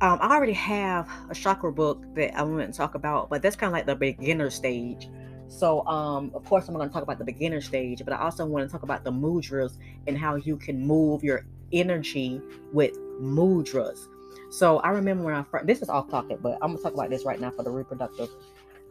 um, 0.00 0.18
I 0.20 0.34
already 0.34 0.52
have 0.52 1.08
a 1.30 1.34
chakra 1.34 1.72
book 1.72 2.02
that 2.14 2.36
I 2.36 2.42
want 2.42 2.70
to 2.70 2.76
talk 2.76 2.94
about, 2.94 3.30
but 3.30 3.42
that's 3.42 3.56
kind 3.56 3.68
of 3.68 3.72
like 3.72 3.86
the 3.86 3.94
beginner 3.94 4.50
stage. 4.50 5.08
So, 5.48 5.86
um, 5.86 6.32
of 6.34 6.44
course, 6.44 6.68
I'm 6.68 6.74
going 6.74 6.88
to 6.88 6.92
talk 6.92 7.02
about 7.02 7.18
the 7.18 7.24
beginner 7.24 7.60
stage, 7.60 8.02
but 8.04 8.12
I 8.12 8.18
also 8.18 8.44
want 8.44 8.66
to 8.66 8.72
talk 8.72 8.82
about 8.82 9.04
the 9.04 9.12
mudras 9.12 9.78
and 10.06 10.18
how 10.18 10.34
you 10.36 10.56
can 10.56 10.84
move 10.84 11.22
your 11.22 11.46
energy 11.72 12.40
with 12.72 12.92
mudras. 13.20 14.08
So, 14.50 14.78
I 14.78 14.90
remember 14.90 15.24
when 15.24 15.34
I 15.34 15.42
first, 15.44 15.66
this 15.66 15.80
is 15.80 15.88
off 15.88 16.10
topic, 16.10 16.38
but 16.42 16.54
I'm 16.54 16.72
going 16.72 16.78
to 16.78 16.82
talk 16.82 16.94
about 16.94 17.10
this 17.10 17.24
right 17.24 17.40
now 17.40 17.50
for 17.50 17.62
the 17.62 17.70
reproductive 17.70 18.30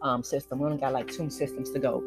um, 0.01 0.23
system. 0.23 0.59
We 0.59 0.65
only 0.65 0.77
got 0.77 0.93
like 0.93 1.11
two 1.11 1.29
systems 1.29 1.69
to 1.71 1.79
go. 1.79 2.01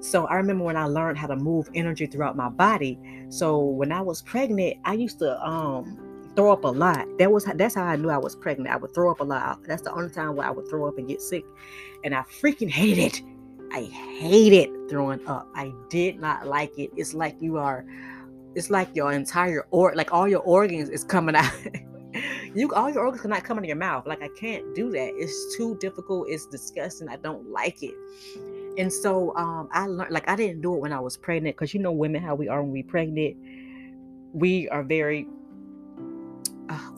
So, 0.00 0.26
I 0.26 0.36
remember 0.36 0.64
when 0.64 0.76
I 0.76 0.86
learned 0.86 1.18
how 1.18 1.26
to 1.26 1.36
move 1.36 1.68
energy 1.74 2.06
throughout 2.06 2.36
my 2.36 2.48
body. 2.48 2.98
So, 3.28 3.58
when 3.58 3.92
I 3.92 4.00
was 4.00 4.22
pregnant, 4.22 4.78
I 4.84 4.94
used 4.94 5.18
to, 5.18 5.38
um, 5.44 6.09
throw 6.36 6.52
up 6.52 6.64
a 6.64 6.68
lot. 6.68 7.06
That 7.18 7.30
was 7.30 7.44
that's 7.44 7.74
how 7.74 7.84
I 7.84 7.96
knew 7.96 8.10
I 8.10 8.18
was 8.18 8.36
pregnant. 8.36 8.70
I 8.70 8.76
would 8.76 8.94
throw 8.94 9.10
up 9.10 9.20
a 9.20 9.24
lot. 9.24 9.62
That's 9.64 9.82
the 9.82 9.92
only 9.92 10.10
time 10.10 10.36
where 10.36 10.46
I 10.46 10.50
would 10.50 10.68
throw 10.68 10.86
up 10.86 10.98
and 10.98 11.08
get 11.08 11.20
sick, 11.20 11.44
and 12.04 12.14
I 12.14 12.22
freaking 12.22 12.70
hate 12.70 12.98
it. 12.98 13.22
I 13.72 13.82
hated 13.82 14.70
throwing 14.88 15.24
up. 15.26 15.48
I 15.54 15.72
did 15.88 16.18
not 16.20 16.46
like 16.46 16.76
it. 16.78 16.90
It's 16.96 17.14
like 17.14 17.40
you 17.40 17.56
are, 17.56 17.84
it's 18.54 18.68
like 18.68 18.94
your 18.96 19.12
entire 19.12 19.64
or 19.70 19.94
like 19.94 20.12
all 20.12 20.26
your 20.26 20.40
organs 20.40 20.88
is 20.88 21.04
coming 21.04 21.36
out. 21.36 21.52
you 22.54 22.72
all 22.74 22.90
your 22.90 23.04
organs 23.04 23.22
cannot 23.22 23.44
come 23.44 23.58
into 23.58 23.68
your 23.68 23.76
mouth. 23.76 24.06
Like 24.06 24.22
I 24.22 24.28
can't 24.36 24.74
do 24.74 24.90
that. 24.90 25.12
It's 25.14 25.56
too 25.56 25.76
difficult. 25.76 26.28
It's 26.28 26.46
disgusting. 26.46 27.08
I 27.08 27.16
don't 27.16 27.48
like 27.50 27.82
it. 27.82 27.94
And 28.76 28.92
so 28.92 29.36
um 29.36 29.68
I 29.72 29.86
learned 29.86 30.10
like 30.10 30.28
I 30.28 30.34
didn't 30.34 30.62
do 30.62 30.74
it 30.74 30.80
when 30.80 30.92
I 30.92 31.00
was 31.00 31.16
pregnant 31.16 31.56
because 31.56 31.72
you 31.72 31.80
know 31.80 31.92
women 31.92 32.22
how 32.22 32.34
we 32.34 32.48
are 32.48 32.62
when 32.62 32.72
we 32.72 32.82
pregnant. 32.82 33.36
We 34.32 34.68
are 34.68 34.82
very 34.82 35.28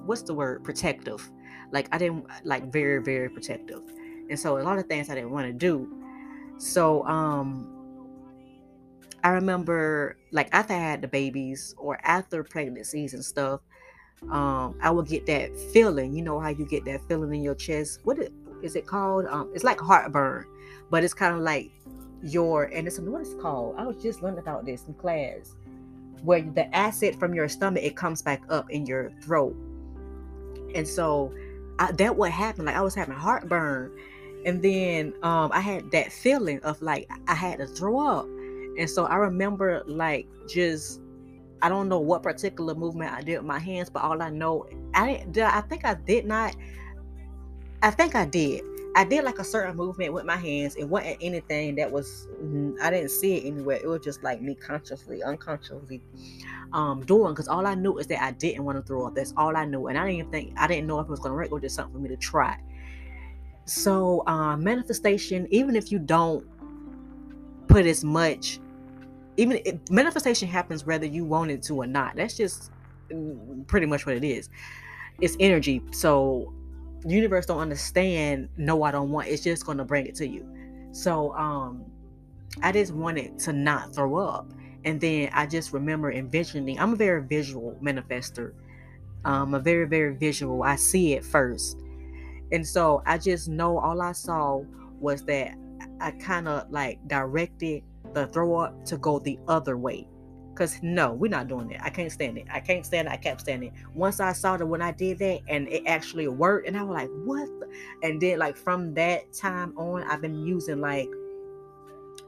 what's 0.06 0.22
the 0.22 0.34
word 0.34 0.64
protective. 0.64 1.30
Like 1.70 1.88
I 1.92 1.98
didn't 1.98 2.26
like 2.44 2.72
very 2.72 3.02
very 3.02 3.28
protective. 3.28 3.82
And 4.30 4.38
so 4.38 4.58
a 4.58 4.62
lot 4.62 4.78
of 4.78 4.86
things 4.86 5.10
I 5.10 5.14
didn't 5.14 5.30
want 5.30 5.46
to 5.46 5.52
do 5.52 5.98
so 6.58 7.04
um 7.06 7.68
I 9.24 9.30
remember 9.30 10.16
like 10.32 10.48
after 10.52 10.74
I 10.74 10.78
had 10.78 11.02
the 11.02 11.08
babies 11.08 11.74
or 11.78 11.98
after 12.02 12.42
pregnancies 12.42 13.14
and 13.14 13.24
stuff, 13.24 13.60
um, 14.30 14.78
I 14.82 14.90
would 14.90 15.06
get 15.06 15.26
that 15.26 15.56
feeling. 15.72 16.14
You 16.14 16.22
know 16.22 16.40
how 16.40 16.48
you 16.48 16.66
get 16.66 16.84
that 16.86 17.06
feeling 17.08 17.34
in 17.34 17.42
your 17.42 17.54
chest. 17.54 18.00
What 18.04 18.18
is 18.62 18.74
it 18.74 18.86
called? 18.86 19.26
Um, 19.26 19.50
it's 19.54 19.64
like 19.64 19.80
heartburn, 19.80 20.46
but 20.90 21.04
it's 21.04 21.14
kind 21.14 21.36
of 21.36 21.42
like 21.42 21.70
your 22.22 22.64
and 22.64 22.86
it's 22.86 22.98
what 22.98 23.20
it's 23.20 23.34
called. 23.34 23.76
I 23.78 23.86
was 23.86 24.02
just 24.02 24.22
learning 24.22 24.40
about 24.40 24.64
this 24.64 24.86
in 24.86 24.94
class, 24.94 25.54
where 26.22 26.42
the 26.42 26.74
acid 26.74 27.18
from 27.18 27.32
your 27.32 27.48
stomach 27.48 27.84
it 27.84 27.96
comes 27.96 28.22
back 28.22 28.42
up 28.48 28.70
in 28.70 28.86
your 28.86 29.10
throat, 29.22 29.54
and 30.74 30.86
so 30.86 31.32
I, 31.78 31.92
that 31.92 32.16
what 32.16 32.30
happened. 32.30 32.66
Like 32.66 32.76
I 32.76 32.82
was 32.82 32.94
having 32.94 33.14
heartburn, 33.14 33.92
and 34.44 34.62
then 34.62 35.14
um, 35.22 35.50
I 35.52 35.60
had 35.60 35.90
that 35.92 36.12
feeling 36.12 36.60
of 36.60 36.80
like 36.82 37.08
I 37.28 37.34
had 37.34 37.58
to 37.58 37.66
throw 37.66 37.98
up. 38.00 38.26
And 38.78 38.88
so 38.88 39.04
I 39.04 39.16
remember 39.16 39.82
like 39.86 40.26
just 40.48 41.00
I 41.60 41.68
don't 41.68 41.88
know 41.88 42.00
what 42.00 42.22
particular 42.22 42.74
movement 42.74 43.12
I 43.12 43.22
did 43.22 43.38
with 43.38 43.46
my 43.46 43.58
hands, 43.58 43.90
but 43.90 44.02
all 44.02 44.22
I 44.22 44.30
know 44.30 44.66
I 44.94 45.24
did 45.30 45.44
I 45.44 45.60
think 45.62 45.84
I 45.84 45.94
did 45.94 46.26
not 46.26 46.56
I 47.82 47.90
think 47.90 48.14
I 48.14 48.24
did. 48.24 48.62
I 48.94 49.04
did 49.04 49.24
like 49.24 49.38
a 49.38 49.44
certain 49.44 49.76
movement 49.76 50.12
with 50.12 50.24
my 50.24 50.36
hands. 50.36 50.76
It 50.76 50.84
wasn't 50.84 51.16
anything 51.20 51.76
that 51.76 51.90
was 51.90 52.28
I 52.82 52.90
didn't 52.90 53.10
see 53.10 53.36
it 53.38 53.46
anywhere. 53.46 53.78
It 53.82 53.86
was 53.86 54.02
just 54.02 54.22
like 54.22 54.42
me 54.42 54.54
consciously, 54.54 55.22
unconsciously 55.22 56.02
um 56.72 57.04
doing 57.04 57.32
because 57.32 57.48
all 57.48 57.66
I 57.66 57.74
knew 57.74 57.98
is 57.98 58.06
that 58.08 58.22
I 58.22 58.32
didn't 58.32 58.64
want 58.64 58.78
to 58.78 58.82
throw 58.82 59.06
up. 59.06 59.14
That's 59.14 59.32
all 59.36 59.56
I 59.56 59.64
knew. 59.64 59.86
And 59.88 59.98
I 59.98 60.04
didn't 60.04 60.18
even 60.18 60.30
think 60.30 60.54
I 60.56 60.66
didn't 60.66 60.86
know 60.86 61.00
if 61.00 61.06
it 61.06 61.10
was 61.10 61.20
gonna 61.20 61.34
work 61.34 61.52
or 61.52 61.60
just 61.60 61.74
something 61.74 61.94
for 61.94 62.00
me 62.00 62.08
to 62.08 62.16
try. 62.16 62.58
So, 63.64 64.24
uh, 64.26 64.56
manifestation, 64.56 65.46
even 65.50 65.76
if 65.76 65.92
you 65.92 65.98
don't 65.98 66.44
put 67.68 67.86
as 67.86 68.02
much, 68.04 68.58
even 69.36 69.60
if, 69.64 69.78
manifestation 69.90 70.48
happens 70.48 70.84
whether 70.84 71.06
you 71.06 71.24
want 71.24 71.50
it 71.50 71.62
to 71.64 71.76
or 71.76 71.86
not. 71.86 72.16
That's 72.16 72.36
just 72.36 72.70
mm, 73.10 73.66
pretty 73.66 73.86
much 73.86 74.04
what 74.04 74.16
it 74.16 74.24
is. 74.24 74.48
It's 75.20 75.36
energy. 75.38 75.82
So, 75.92 76.52
universe 77.04 77.46
don't 77.46 77.58
understand. 77.58 78.48
No, 78.56 78.82
I 78.82 78.90
don't 78.90 79.10
want. 79.10 79.28
It's 79.28 79.42
just 79.42 79.66
to 79.66 79.84
bring 79.84 80.06
it 80.06 80.14
to 80.16 80.26
you. 80.26 80.48
So, 80.92 81.32
um, 81.34 81.84
I 82.62 82.72
just 82.72 82.92
wanted 82.92 83.38
to 83.40 83.52
not 83.52 83.94
throw 83.94 84.16
up, 84.16 84.52
and 84.84 85.00
then 85.00 85.30
I 85.32 85.46
just 85.46 85.72
remember 85.72 86.12
envisioning. 86.12 86.78
I'm 86.78 86.92
a 86.92 86.96
very 86.96 87.22
visual 87.22 87.78
manifester. 87.82 88.52
Um, 89.24 89.54
a 89.54 89.60
very 89.60 89.86
very 89.86 90.14
visual. 90.16 90.62
I 90.62 90.76
see 90.76 91.14
it 91.14 91.24
first 91.24 91.78
and 92.52 92.68
so 92.68 93.02
I 93.06 93.18
just 93.18 93.48
know 93.48 93.78
all 93.78 94.00
I 94.00 94.12
saw 94.12 94.62
was 95.00 95.24
that 95.24 95.54
I 96.00 96.12
kind 96.12 96.46
of 96.46 96.70
like 96.70 97.00
directed 97.08 97.82
the 98.12 98.26
throw 98.26 98.56
up 98.56 98.84
to 98.84 98.98
go 98.98 99.18
the 99.18 99.38
other 99.48 99.76
way. 99.76 100.06
Cause 100.54 100.78
no, 100.82 101.12
we're 101.14 101.30
not 101.30 101.48
doing 101.48 101.68
that. 101.68 101.82
I 101.82 101.90
can't 101.90 102.12
stand 102.12 102.36
it. 102.36 102.46
I 102.50 102.60
can't 102.60 102.84
stand 102.84 103.08
it. 103.08 103.12
I 103.12 103.16
kept 103.16 103.40
standing. 103.40 103.72
Once 103.94 104.20
I 104.20 104.32
saw 104.32 104.56
that 104.56 104.66
when 104.66 104.82
I 104.82 104.92
did 104.92 105.18
that 105.18 105.40
and 105.48 105.66
it 105.68 105.82
actually 105.86 106.28
worked, 106.28 106.68
and 106.68 106.76
I 106.76 106.82
was 106.82 106.94
like, 106.94 107.10
what? 107.24 107.48
And 108.02 108.20
then 108.20 108.38
like 108.38 108.56
from 108.56 108.94
that 108.94 109.32
time 109.32 109.76
on, 109.78 110.02
I've 110.04 110.20
been 110.20 110.44
using 110.46 110.80
like 110.80 111.08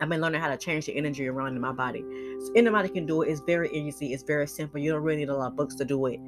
I've 0.01 0.09
been 0.09 0.21
learning 0.21 0.41
how 0.41 0.49
to 0.49 0.57
change 0.57 0.87
the 0.87 0.97
energy 0.97 1.29
around 1.29 1.55
in 1.55 1.61
my 1.61 1.73
body. 1.73 2.03
So 2.41 2.53
anybody 2.57 2.89
can 2.89 3.07
do 3.07 3.23
it. 3.23 3.31
It's 3.31 3.41
very 3.41 3.71
easy. 3.71 4.13
It's 4.13 4.23
very 4.23 4.49
simple. 4.49 4.81
You 4.81 4.93
don't 4.93 5.03
really 5.03 5.19
need 5.19 5.29
a 5.29 5.37
lot 5.37 5.49
of 5.49 5.57
books 5.57 5.75
to 5.77 5.85
do 5.85 6.07
it 6.07 6.19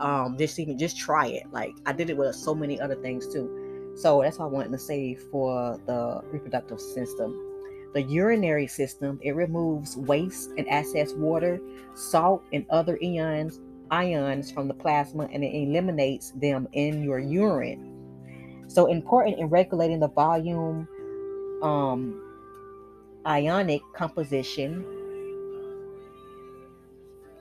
um 0.00 0.36
just 0.36 0.58
even 0.58 0.78
just 0.78 0.98
try 0.98 1.26
it 1.26 1.44
like 1.52 1.74
i 1.86 1.92
did 1.92 2.10
it 2.10 2.16
with 2.16 2.34
so 2.34 2.54
many 2.54 2.80
other 2.80 2.96
things 2.96 3.26
too 3.26 3.92
so 3.94 4.20
that's 4.22 4.38
what 4.38 4.46
i 4.46 4.48
wanted 4.48 4.70
to 4.70 4.78
say 4.78 5.14
for 5.14 5.80
the 5.86 6.20
reproductive 6.30 6.80
system 6.80 7.45
the 7.94 8.02
urinary 8.02 8.66
system 8.66 9.18
it 9.22 9.34
removes 9.34 9.96
waste 9.96 10.50
and 10.56 10.66
excess 10.68 11.12
water 11.14 11.60
salt 11.94 12.42
and 12.52 12.66
other 12.70 12.98
ions 13.02 13.60
ions 13.90 14.50
from 14.50 14.68
the 14.68 14.74
plasma 14.74 15.28
and 15.32 15.44
it 15.44 15.54
eliminates 15.54 16.32
them 16.32 16.66
in 16.72 17.02
your 17.02 17.18
urine 17.18 17.92
so 18.68 18.86
important 18.86 19.38
in 19.38 19.46
regulating 19.46 20.00
the 20.00 20.08
volume 20.08 20.88
um 21.62 22.22
ionic 23.26 23.82
composition 23.94 24.84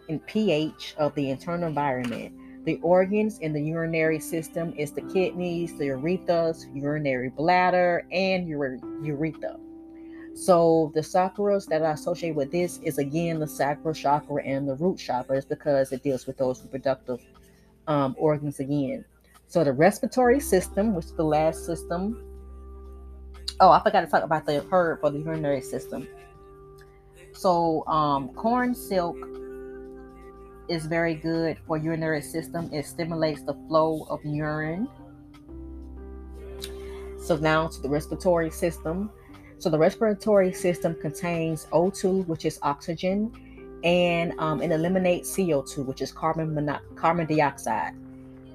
and 0.09 0.25
pH 0.27 0.95
of 0.97 1.13
the 1.15 1.29
internal 1.29 1.67
environment. 1.67 2.33
The 2.65 2.79
organs 2.81 3.39
in 3.39 3.53
the 3.53 3.61
urinary 3.61 4.19
system 4.19 4.73
is 4.77 4.91
the 4.91 5.01
kidneys, 5.01 5.77
the 5.77 5.89
urethras, 5.89 6.65
urinary 6.73 7.29
bladder, 7.29 8.07
and 8.11 8.47
ure- 8.47 8.79
urethra. 9.03 9.57
So 10.35 10.91
the 10.93 10.99
chakras 10.99 11.65
that 11.67 11.81
are 11.81 11.93
associated 11.93 12.35
with 12.35 12.51
this 12.51 12.79
is 12.83 12.97
again 12.97 13.39
the 13.39 13.47
sacral 13.47 13.93
chakra 13.93 14.43
and 14.43 14.67
the 14.67 14.75
root 14.75 14.97
chakra, 14.97 15.37
is 15.37 15.45
because 15.45 15.93
it 15.93 16.03
deals 16.03 16.27
with 16.27 16.37
those 16.37 16.61
reproductive 16.61 17.21
um, 17.87 18.15
organs 18.19 18.59
again. 18.59 19.05
So 19.47 19.63
the 19.63 19.71
respiratory 19.71 20.41
system, 20.41 20.93
which 20.93 21.05
is 21.05 21.13
the 21.13 21.23
last 21.23 21.65
system. 21.65 22.21
Oh, 23.61 23.69
I 23.69 23.81
forgot 23.81 24.01
to 24.01 24.07
talk 24.07 24.23
about 24.23 24.45
the 24.45 24.65
herb 24.69 24.99
for 24.99 25.09
the 25.09 25.19
urinary 25.19 25.61
system. 25.61 26.05
So 27.31 27.87
um, 27.87 28.29
corn 28.29 28.75
silk 28.75 29.15
is 30.67 30.85
very 30.85 31.15
good 31.15 31.57
for 31.65 31.77
urinary 31.77 32.21
system. 32.21 32.69
It 32.73 32.85
stimulates 32.85 33.43
the 33.43 33.53
flow 33.69 34.05
of 34.09 34.19
urine. 34.25 34.89
So 37.19 37.37
now 37.37 37.67
to 37.67 37.81
the 37.81 37.87
respiratory 37.87 38.51
system. 38.51 39.09
So 39.65 39.71
the 39.71 39.79
respiratory 39.79 40.53
system 40.53 40.93
contains 40.93 41.65
O2, 41.71 42.27
which 42.27 42.45
is 42.45 42.59
oxygen, 42.61 43.31
and 43.83 44.39
um, 44.39 44.61
it 44.61 44.69
eliminates 44.69 45.35
CO2, 45.35 45.83
which 45.87 46.03
is 46.03 46.11
carbon 46.11 46.53
mono- 46.53 46.81
carbon 46.93 47.25
dioxide, 47.25 47.93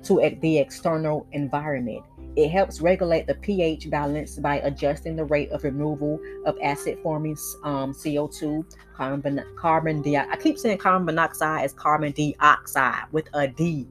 to 0.04 0.38
the 0.40 0.58
external 0.58 1.26
environment. 1.32 2.04
It 2.36 2.50
helps 2.50 2.80
regulate 2.80 3.26
the 3.26 3.34
pH 3.34 3.90
balance 3.90 4.36
by 4.36 4.60
adjusting 4.60 5.16
the 5.16 5.24
rate 5.24 5.50
of 5.50 5.64
removal 5.64 6.20
of 6.46 6.56
acid 6.62 7.00
forming 7.02 7.36
um, 7.64 7.92
CO2, 7.92 8.64
carbon, 8.94 9.42
carbon 9.56 10.02
dioxide. 10.02 10.32
I 10.32 10.40
keep 10.40 10.58
saying 10.58 10.78
carbon 10.78 11.06
monoxide 11.06 11.64
as 11.64 11.72
carbon 11.72 12.12
dioxide 12.12 13.06
with 13.10 13.28
a 13.34 13.48
D. 13.48 13.88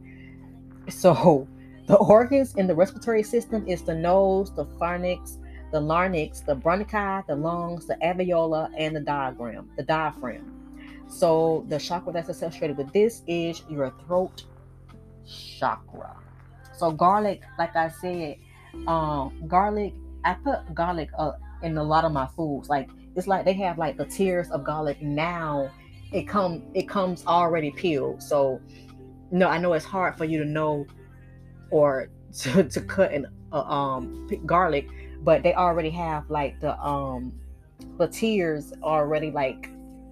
So, 0.88 1.50
the 1.88 1.98
organs 1.98 2.56
in 2.56 2.66
the 2.66 2.76
respiratory 2.76 3.24
system 3.24 3.68
is 3.68 3.82
the 3.82 3.96
nose, 3.96 4.56
the 4.56 4.68
pharynx, 4.80 5.38
the 5.72 5.80
larynx, 5.80 6.42
the 6.42 6.56
bronchi, 6.56 7.26
the 7.28 7.36
lungs, 7.36 7.86
the 7.86 7.96
alveola, 7.96 8.72
and 8.78 8.96
the 8.96 9.00
diaphragm. 9.00 9.70
The 9.78 9.84
diaphragm. 9.84 10.56
So, 11.08 11.66
the 11.68 11.80
chakra 11.80 12.14
that's 12.14 12.30
associated 12.30 12.78
with 12.78 12.92
this 12.94 13.24
is 13.28 13.64
your 13.70 13.94
throat 14.06 14.44
chakra. 15.30 16.16
So 16.80 16.92
garlic, 16.92 17.44
like 17.58 17.76
I 17.76 17.90
said, 17.90 18.38
um, 18.88 19.44
garlic. 19.48 19.94
I 20.24 20.34
put 20.34 20.74
garlic 20.74 21.10
uh, 21.18 21.34
in 21.62 21.78
a 21.78 21.84
lot 21.84 22.06
of 22.06 22.12
my 22.12 22.28
foods. 22.28 22.70
Like 22.70 22.90
it's 23.16 23.28
like 23.28 23.46
they 23.46 23.54
have 23.54 23.78
like 23.78 23.98
the 23.98 24.06
tiers 24.06 24.50
of 24.50 24.64
garlic 24.64 25.02
now. 25.02 25.70
It 26.14 26.28
come 26.28 26.64
it 26.74 26.88
comes 26.88 27.26
already 27.26 27.72
peeled. 27.72 28.24
So 28.24 28.62
no, 29.32 29.48
I 29.48 29.58
know 29.58 29.74
it's 29.74 29.86
hard 29.86 30.18
for 30.18 30.26
you 30.26 30.40
to 30.40 30.46
know 30.46 30.86
or 31.70 32.10
to, 32.40 32.64
to 32.64 32.82
cut 32.82 33.12
an 33.12 33.28
uh, 33.52 33.62
um 33.62 34.30
garlic, 34.46 34.88
but 35.24 35.44
they 35.44 35.54
already 35.54 35.90
have 35.90 36.30
like 36.30 36.60
the 36.60 36.80
um 36.80 37.34
the 37.98 38.08
tears 38.08 38.74
already 38.84 39.32
like 39.32 39.70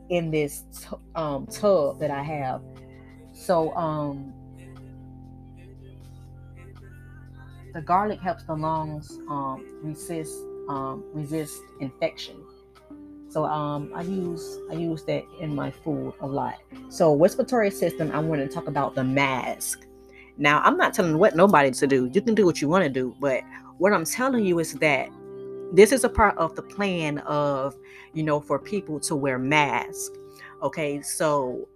in 0.10 0.32
this 0.32 0.64
t- 0.74 0.96
um, 1.16 1.46
tub 1.48 2.00
that 2.00 2.12
I 2.12 2.24
have. 2.24 2.62
So 3.34 3.76
um, 3.76 4.34
the 7.74 7.82
garlic 7.82 8.20
helps 8.20 8.44
the 8.44 8.56
lungs 8.56 9.20
um, 9.30 9.66
resist 9.84 10.34
um, 10.70 11.04
resist 11.14 11.62
infection. 11.80 12.44
So 13.30 13.46
um, 13.46 13.92
I 13.94 14.02
use 14.02 14.58
I 14.72 14.74
use 14.74 15.04
that 15.04 15.24
in 15.40 15.54
my 15.54 15.72
food 15.72 16.14
a 16.22 16.28
lot. 16.28 16.56
So 16.90 17.16
respiratory 17.16 17.72
system, 17.72 18.12
I 18.12 18.20
want 18.20 18.42
to 18.42 18.48
talk 18.48 18.68
about 18.68 18.96
the 18.96 19.04
mask. 19.04 19.86
Now 20.38 20.62
I'm 20.62 20.78
not 20.78 20.94
telling 20.94 21.18
what 21.18 21.36
nobody 21.36 21.72
to 21.72 21.88
do. 21.88 22.10
You 22.14 22.22
can 22.22 22.36
do 22.36 22.46
what 22.46 22.62
you 22.62 22.68
want 22.70 22.84
to 22.84 22.90
do, 22.90 23.16
but 23.20 23.42
what 23.78 23.94
I'm 23.94 24.06
telling 24.06 24.46
you 24.46 24.60
is 24.60 24.74
that 24.74 25.10
this 25.74 25.92
is 25.92 26.04
a 26.04 26.10
part 26.10 26.38
of 26.38 26.56
the 26.56 26.62
plan 26.62 27.20
of 27.20 27.76
you 28.14 28.24
know 28.24 28.40
for 28.40 28.58
people 28.60 29.00
to 29.02 29.16
wear 29.16 29.38
masks. 29.38 30.10
Okay, 30.64 31.02
so 31.02 31.68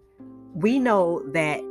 we 0.54 0.80
know 0.80 1.22
that 1.32 1.62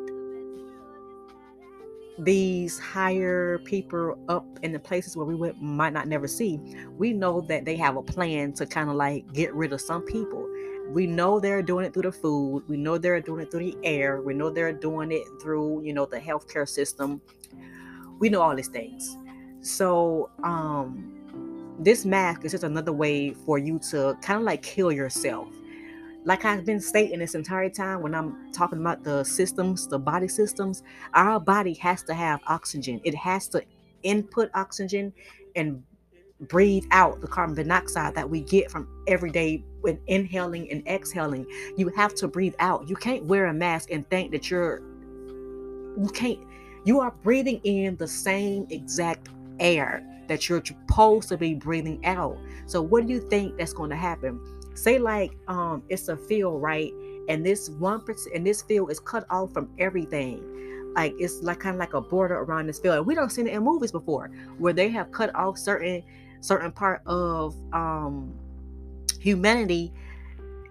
these 2.25 2.79
higher 2.79 3.59
people 3.61 4.19
up 4.29 4.45
in 4.62 4.73
the 4.73 4.79
places 4.79 5.16
where 5.16 5.27
we 5.27 5.53
might 5.61 5.93
not 5.93 6.07
never 6.07 6.29
see, 6.29 6.61
we 6.97 7.12
know 7.12 7.40
that 7.40 7.64
they 7.64 7.77
have 7.77 7.97
a 7.97 8.03
plan 8.03 8.53
to 8.53 8.66
kind 8.66 8.90
of 8.90 8.97
like 8.97 9.33
get 9.33 9.55
rid 9.55 9.73
of 9.73 9.81
some 9.81 10.03
people. 10.03 10.47
We 10.88 11.07
know 11.07 11.40
they're 11.40 11.62
doing 11.62 11.87
it 11.87 11.95
through 11.95 12.03
the 12.03 12.12
food. 12.12 12.64
We 12.69 12.77
know 12.77 12.99
they're 12.99 13.21
doing 13.21 13.43
it 13.43 13.51
through 13.51 13.71
the 13.71 13.77
air. 13.85 14.21
We 14.21 14.35
know 14.35 14.51
they're 14.51 14.73
doing 14.73 15.12
it 15.12 15.25
through, 15.40 15.83
you 15.83 15.93
know, 15.93 16.05
the 16.05 16.19
healthcare 16.19 16.69
system. 16.69 17.21
We 18.19 18.29
know 18.29 18.43
all 18.43 18.55
these 18.57 18.69
things. 18.69 19.16
So, 19.62 20.31
um, 20.42 21.16
this 21.79 22.05
mask 22.05 22.44
is 22.44 22.53
just 22.53 22.64
another 22.64 22.92
way 22.92 23.33
for 23.33 23.59
you 23.59 23.79
to 23.90 24.16
kind 24.20 24.38
of 24.38 24.42
like 24.44 24.62
kill 24.62 24.92
yourself 24.92 25.49
like 26.25 26.44
I've 26.44 26.66
been 26.66 26.81
stating 26.81 27.18
this 27.18 27.35
entire 27.35 27.70
time 27.70 28.03
when 28.03 28.14
I'm 28.14 28.53
talking 28.53 28.79
about 28.79 29.03
the 29.03 29.25
systems, 29.25 29.87
the 29.87 29.99
body 29.99 30.29
systems, 30.29 30.83
our 31.14 31.40
body 31.40 31.75
has 31.75 32.03
to 32.05 32.14
have 32.14 32.40
oxygen. 32.46 33.01
It 33.05 33.14
has 33.14 33.49
to 33.49 33.62
input 34.03 34.51
oxygen 34.55 35.12
and 35.57 35.83
breathe 36.40 36.85
out 36.90 37.20
the 37.20 37.27
carbon 37.27 37.68
dioxide 37.68 38.14
that 38.14 38.29
we 38.29 38.40
get 38.42 38.70
from 38.70 38.88
every 39.07 39.31
day 39.31 39.64
with 39.83 39.99
inhaling 40.09 40.70
and 40.70 40.87
exhaling. 40.87 41.46
You 41.77 41.88
have 41.96 42.14
to 42.16 42.29
breathe 42.29 42.55
out. 42.59 42.88
You 42.88 42.96
can't 42.96 43.25
wear 43.25 43.46
a 43.46 43.55
mask 43.55 43.90
and 43.90 44.09
think 44.11 44.31
that 44.33 44.51
you're 44.51 44.83
you 45.99 46.11
can't 46.14 46.38
you 46.85 47.01
are 47.01 47.11
breathing 47.23 47.61
in 47.64 47.96
the 47.96 48.09
same 48.09 48.66
exact 48.70 49.29
air 49.61 50.05
that 50.29 50.49
you're 50.49 50.64
supposed 50.64 51.29
to 51.29 51.37
be 51.37 51.55
breathing 51.55 52.05
out. 52.05 52.38
So 52.66 52.83
what 52.83 53.07
do 53.07 53.12
you 53.12 53.20
think 53.20 53.59
that's 53.59 53.73
going 53.73 53.90
to 53.90 53.96
happen? 53.96 54.40
say 54.75 54.99
like 54.99 55.37
um 55.49 55.83
it's 55.88 56.09
a 56.09 56.16
field 56.16 56.61
right 56.62 56.92
and 57.29 57.44
this 57.44 57.68
one 57.70 58.01
percent 58.01 58.35
and 58.35 58.46
this 58.46 58.62
field 58.62 58.90
is 58.90 58.99
cut 59.01 59.25
off 59.31 59.53
from 59.53 59.68
everything 59.79 60.42
like 60.94 61.14
it's 61.18 61.42
like 61.42 61.61
kind 61.61 61.77
of 61.77 61.81
like 61.81 61.94
a 61.94 62.01
border 62.01 62.38
around 62.40 62.66
this 62.66 62.79
field 62.79 62.96
and 62.96 63.07
we 63.07 63.14
don't 63.14 63.31
see 63.31 63.42
it 63.42 63.49
in 63.49 63.62
movies 63.62 63.92
before 63.92 64.31
where 64.59 64.73
they 64.73 64.88
have 64.88 65.11
cut 65.12 65.35
off 65.35 65.59
certain 65.59 66.03
certain 66.40 66.73
part 66.73 67.03
of 67.07 67.55
um 67.73 68.33
humanity 69.20 69.92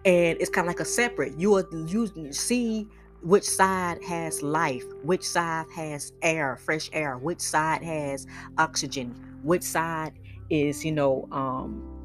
and 0.06 0.40
it's 0.40 0.50
kind 0.50 0.66
of 0.66 0.70
like 0.70 0.80
a 0.80 0.86
separate 0.86 1.38
you 1.40 1.52
will 1.52 1.68
you 1.88 2.34
see 2.34 2.88
which 3.22 3.44
side 3.44 4.02
has 4.04 4.42
life 4.42 4.86
which 5.04 5.24
side 5.24 5.66
has 5.76 6.14
air 6.22 6.58
fresh 6.58 6.90
air 6.94 7.18
which 7.18 7.42
side 7.42 7.84
has 7.84 8.26
oxygen 8.58 9.14
which 9.44 9.64
side 9.64 10.14
is 10.50 10.86
you 10.86 10.92
know 10.92 11.28
um 11.32 12.00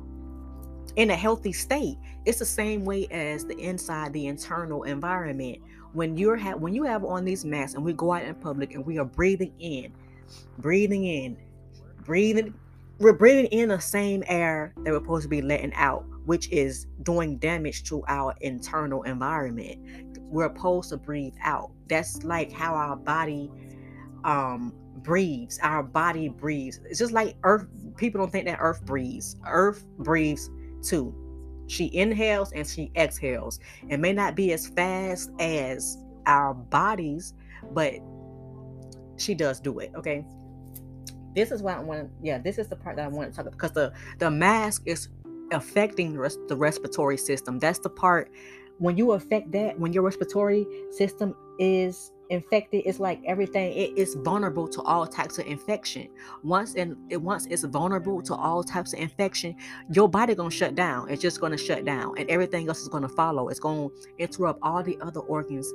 in 0.96 1.10
a 1.10 1.16
healthy 1.16 1.52
state. 1.52 1.98
It's 2.24 2.38
the 2.38 2.44
same 2.44 2.84
way 2.84 3.06
as 3.10 3.44
the 3.44 3.58
inside, 3.58 4.12
the 4.12 4.26
internal 4.26 4.84
environment. 4.84 5.58
When 5.92 6.16
you're 6.16 6.36
ha- 6.36 6.56
when 6.56 6.74
you 6.74 6.84
have 6.84 7.04
on 7.04 7.24
these 7.24 7.44
masks 7.44 7.74
and 7.74 7.84
we 7.84 7.92
go 7.92 8.12
out 8.12 8.22
in 8.22 8.34
public 8.36 8.74
and 8.74 8.84
we 8.84 8.98
are 8.98 9.04
breathing 9.04 9.52
in, 9.58 9.92
breathing 10.58 11.04
in, 11.04 11.36
breathing, 12.04 12.54
we're 12.98 13.12
breathing 13.12 13.46
in 13.46 13.68
the 13.68 13.80
same 13.80 14.24
air 14.26 14.72
that 14.78 14.92
we're 14.92 14.98
supposed 14.98 15.24
to 15.24 15.28
be 15.28 15.42
letting 15.42 15.72
out, 15.74 16.04
which 16.24 16.50
is 16.50 16.86
doing 17.02 17.38
damage 17.38 17.84
to 17.84 18.04
our 18.08 18.34
internal 18.40 19.02
environment. 19.02 20.18
We're 20.20 20.54
supposed 20.54 20.90
to 20.90 20.96
breathe 20.96 21.34
out. 21.42 21.70
That's 21.88 22.22
like 22.24 22.50
how 22.52 22.74
our 22.74 22.96
body 22.96 23.50
um 24.24 24.72
breathes. 24.96 25.58
Our 25.62 25.82
body 25.82 26.28
breathes. 26.28 26.80
It's 26.88 26.98
just 26.98 27.12
like 27.12 27.36
earth. 27.44 27.66
People 27.96 28.20
don't 28.20 28.30
think 28.30 28.46
that 28.46 28.58
earth 28.60 28.84
breathes. 28.84 29.36
Earth 29.46 29.86
breathes 29.98 30.50
too. 30.82 31.14
She 31.66 31.94
inhales 31.94 32.52
and 32.52 32.66
she 32.66 32.90
exhales. 32.96 33.60
It 33.88 33.98
may 33.98 34.12
not 34.12 34.34
be 34.34 34.52
as 34.52 34.66
fast 34.66 35.30
as 35.38 35.98
our 36.26 36.54
bodies, 36.54 37.34
but 37.72 37.94
she 39.16 39.34
does 39.34 39.60
do 39.60 39.78
it. 39.78 39.92
Okay. 39.94 40.24
This 41.34 41.50
is 41.50 41.62
what 41.62 41.76
I 41.76 41.80
want. 41.80 42.10
Yeah, 42.22 42.38
this 42.38 42.58
is 42.58 42.68
the 42.68 42.76
part 42.76 42.96
that 42.96 43.04
I 43.04 43.08
want 43.08 43.30
to 43.30 43.36
talk 43.36 43.46
about 43.46 43.52
because 43.52 43.72
the 43.72 43.92
the 44.18 44.30
mask 44.30 44.82
is 44.86 45.08
affecting 45.54 46.12
the, 46.12 46.18
res- 46.20 46.38
the 46.48 46.56
respiratory 46.56 47.16
system. 47.16 47.58
That's 47.58 47.78
the 47.78 47.90
part 47.90 48.30
when 48.78 48.96
you 48.96 49.12
affect 49.12 49.52
that. 49.52 49.78
When 49.78 49.92
your 49.92 50.02
respiratory 50.02 50.66
system 50.90 51.34
is 51.58 52.12
infected 52.30 52.82
it's 52.86 52.98
like 52.98 53.20
everything 53.26 53.72
it 53.72 53.96
is 53.98 54.14
vulnerable 54.14 54.66
to 54.66 54.80
all 54.82 55.06
types 55.06 55.38
of 55.38 55.46
infection 55.46 56.08
once 56.42 56.74
and 56.74 56.96
it 57.10 57.18
once 57.18 57.46
it's 57.50 57.64
vulnerable 57.64 58.22
to 58.22 58.34
all 58.34 58.62
types 58.62 58.92
of 58.94 58.98
infection 58.98 59.54
your 59.92 60.08
body 60.08 60.34
gonna 60.34 60.50
shut 60.50 60.74
down 60.74 61.08
it's 61.10 61.20
just 61.20 61.40
gonna 61.40 61.56
shut 61.56 61.84
down 61.84 62.14
and 62.16 62.28
everything 62.30 62.66
else 62.68 62.80
is 62.80 62.88
gonna 62.88 63.08
follow 63.08 63.48
it's 63.48 63.60
gonna 63.60 63.88
interrupt 64.18 64.58
all 64.62 64.82
the 64.82 64.98
other 65.02 65.20
organs 65.20 65.70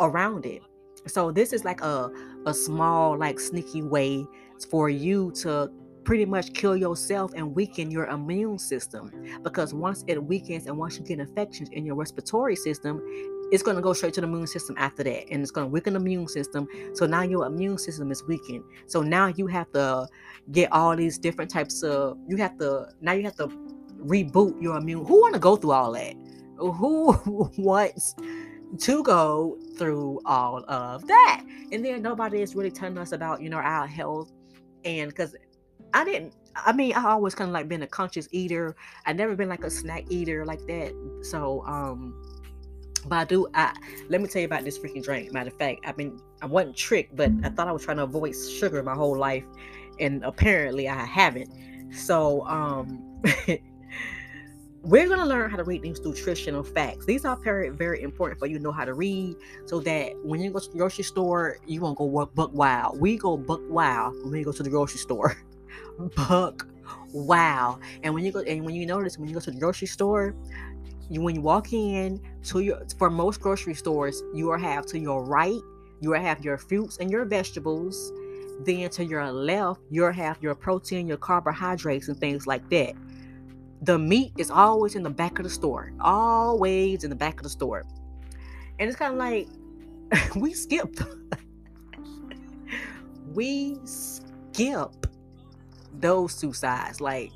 around 0.00 0.44
it 0.44 0.62
so 1.06 1.30
this 1.30 1.52
is 1.52 1.64
like 1.64 1.80
a 1.80 2.10
a 2.46 2.52
small 2.52 3.16
like 3.16 3.40
sneaky 3.40 3.82
way 3.82 4.26
for 4.70 4.90
you 4.90 5.32
to 5.32 5.70
pretty 6.04 6.24
much 6.24 6.52
kill 6.52 6.76
yourself 6.76 7.32
and 7.34 7.54
weaken 7.54 7.90
your 7.90 8.06
immune 8.06 8.58
system. 8.58 9.10
Because 9.42 9.72
once 9.72 10.04
it 10.06 10.22
weakens 10.22 10.66
and 10.66 10.76
once 10.76 10.98
you 10.98 11.04
get 11.04 11.18
infections 11.18 11.70
in 11.70 11.84
your 11.84 11.94
respiratory 11.94 12.56
system 12.56 13.02
it's 13.52 13.62
going 13.62 13.76
to 13.76 13.82
go 13.82 13.92
straight 13.92 14.14
to 14.14 14.20
the 14.20 14.26
immune 14.26 14.46
system 14.46 14.74
after 14.78 15.02
that 15.04 15.28
and 15.30 15.42
it's 15.42 15.50
going 15.50 15.66
to 15.66 15.70
weaken 15.70 15.92
the 15.94 16.00
immune 16.00 16.26
system. 16.26 16.66
So 16.94 17.06
now 17.06 17.22
your 17.22 17.46
immune 17.46 17.78
system 17.78 18.10
is 18.10 18.22
weakened. 18.24 18.64
So 18.86 19.02
now 19.02 19.28
you 19.28 19.46
have 19.46 19.70
to 19.72 20.08
get 20.52 20.72
all 20.72 20.96
these 20.96 21.18
different 21.18 21.50
types 21.50 21.82
of 21.82 22.18
you 22.28 22.36
have 22.38 22.58
to 22.58 22.88
now 23.00 23.12
you 23.12 23.22
have 23.22 23.36
to 23.36 23.48
reboot 23.98 24.60
your 24.60 24.76
immune 24.76 25.04
who 25.04 25.20
want 25.20 25.34
to 25.34 25.40
go 25.40 25.56
through 25.56 25.72
all 25.72 25.92
that? 25.92 26.14
Who 26.56 27.50
wants 27.58 28.14
to 28.78 29.02
go 29.02 29.58
through 29.76 30.20
all 30.24 30.64
of 30.68 31.06
that? 31.06 31.44
And 31.72 31.84
then 31.84 32.02
nobody 32.02 32.40
is 32.42 32.54
really 32.54 32.70
telling 32.70 32.98
us 32.98 33.12
about 33.12 33.42
you 33.42 33.50
know 33.50 33.58
our 33.58 33.86
health. 33.86 34.32
And 34.84 35.10
because 35.10 35.34
i 35.94 36.04
didn't 36.04 36.34
I 36.56 36.72
mean, 36.72 36.94
I 36.94 37.10
always 37.10 37.34
kind 37.34 37.48
of 37.48 37.52
like 37.52 37.68
been 37.68 37.82
a 37.82 37.86
conscious 37.86 38.28
eater. 38.30 38.76
I 39.06 39.12
never 39.12 39.34
been 39.34 39.48
like 39.48 39.64
a 39.64 39.70
snack 39.70 40.04
eater 40.08 40.44
like 40.44 40.64
that. 40.66 40.94
So, 41.22 41.64
um, 41.66 42.14
but 43.06 43.16
I 43.16 43.24
do. 43.24 43.48
I 43.54 43.74
let 44.08 44.20
me 44.20 44.28
tell 44.28 44.40
you 44.40 44.46
about 44.46 44.64
this 44.64 44.78
freaking 44.78 45.02
drink. 45.02 45.32
Matter 45.32 45.50
of 45.50 45.58
fact, 45.58 45.80
I've 45.84 45.96
been 45.96 46.20
I 46.42 46.46
wasn't 46.46 46.76
tricked, 46.76 47.16
but 47.16 47.30
I 47.42 47.48
thought 47.50 47.68
I 47.68 47.72
was 47.72 47.84
trying 47.84 47.98
to 47.98 48.04
avoid 48.04 48.34
sugar 48.34 48.82
my 48.82 48.94
whole 48.94 49.16
life, 49.16 49.44
and 50.00 50.24
apparently 50.24 50.88
I 50.88 51.04
haven't. 51.04 51.50
So 51.92 52.46
um, 52.46 53.20
we're 54.82 55.08
gonna 55.08 55.26
learn 55.26 55.50
how 55.50 55.56
to 55.56 55.64
read 55.64 55.82
these 55.82 56.00
nutritional 56.00 56.62
facts. 56.62 57.04
These 57.04 57.24
are 57.26 57.36
very 57.36 57.68
very 57.70 58.02
important 58.02 58.38
for 58.38 58.46
you 58.46 58.56
to 58.56 58.62
know 58.62 58.72
how 58.72 58.86
to 58.86 58.94
read, 58.94 59.36
so 59.66 59.80
that 59.80 60.12
when 60.22 60.40
you 60.40 60.50
go 60.50 60.60
to 60.60 60.70
the 60.70 60.78
grocery 60.78 61.04
store, 61.04 61.58
you 61.66 61.82
won't 61.82 61.98
go 61.98 62.30
buck 62.34 62.54
wild. 62.54 63.00
We 63.00 63.18
go 63.18 63.36
buck 63.36 63.60
wild 63.68 64.14
when 64.22 64.30
we 64.30 64.44
go 64.44 64.52
to 64.52 64.62
the 64.62 64.70
grocery 64.70 64.98
store. 64.98 65.36
buck 66.16 66.66
wow 67.12 67.78
and 68.02 68.12
when 68.12 68.24
you 68.24 68.32
go 68.32 68.40
and 68.40 68.64
when 68.64 68.74
you 68.74 68.86
notice 68.86 69.18
when 69.18 69.28
you 69.28 69.34
go 69.34 69.40
to 69.40 69.50
the 69.50 69.58
grocery 69.58 69.86
store 69.86 70.34
you 71.10 71.20
when 71.20 71.34
you 71.34 71.40
walk 71.40 71.72
in 71.72 72.20
to 72.44 72.60
your 72.60 72.82
for 72.98 73.10
most 73.10 73.40
grocery 73.40 73.74
stores, 73.74 74.22
you 74.34 74.46
will 74.46 74.58
have 74.58 74.86
to 74.86 74.98
your 74.98 75.24
right, 75.24 75.60
you 76.00 76.10
will 76.10 76.20
have 76.20 76.44
your 76.44 76.56
fruits 76.56 76.98
and 76.98 77.10
your 77.10 77.24
vegetables. 77.24 78.12
Then 78.60 78.88
to 78.90 79.04
your 79.04 79.30
left, 79.32 79.80
you'll 79.90 80.12
have 80.12 80.40
your 80.40 80.54
protein, 80.54 81.08
your 81.08 81.16
carbohydrates, 81.16 82.08
and 82.08 82.18
things 82.18 82.46
like 82.46 82.68
that. 82.70 82.94
The 83.82 83.98
meat 83.98 84.32
is 84.38 84.48
always 84.48 84.94
in 84.94 85.02
the 85.02 85.10
back 85.10 85.38
of 85.38 85.44
the 85.44 85.50
store, 85.50 85.92
always 86.00 87.02
in 87.02 87.10
the 87.10 87.16
back 87.16 87.36
of 87.36 87.42
the 87.42 87.48
store. 87.48 87.84
And 88.78 88.88
it's 88.88 88.96
kind 88.96 89.12
of 89.12 89.18
like 89.18 89.48
we 90.36 90.54
skip. 90.54 90.96
we 93.34 93.76
skip 93.84 95.06
those 96.00 96.36
two 96.36 96.52
sides. 96.52 97.00
Like, 97.00 97.32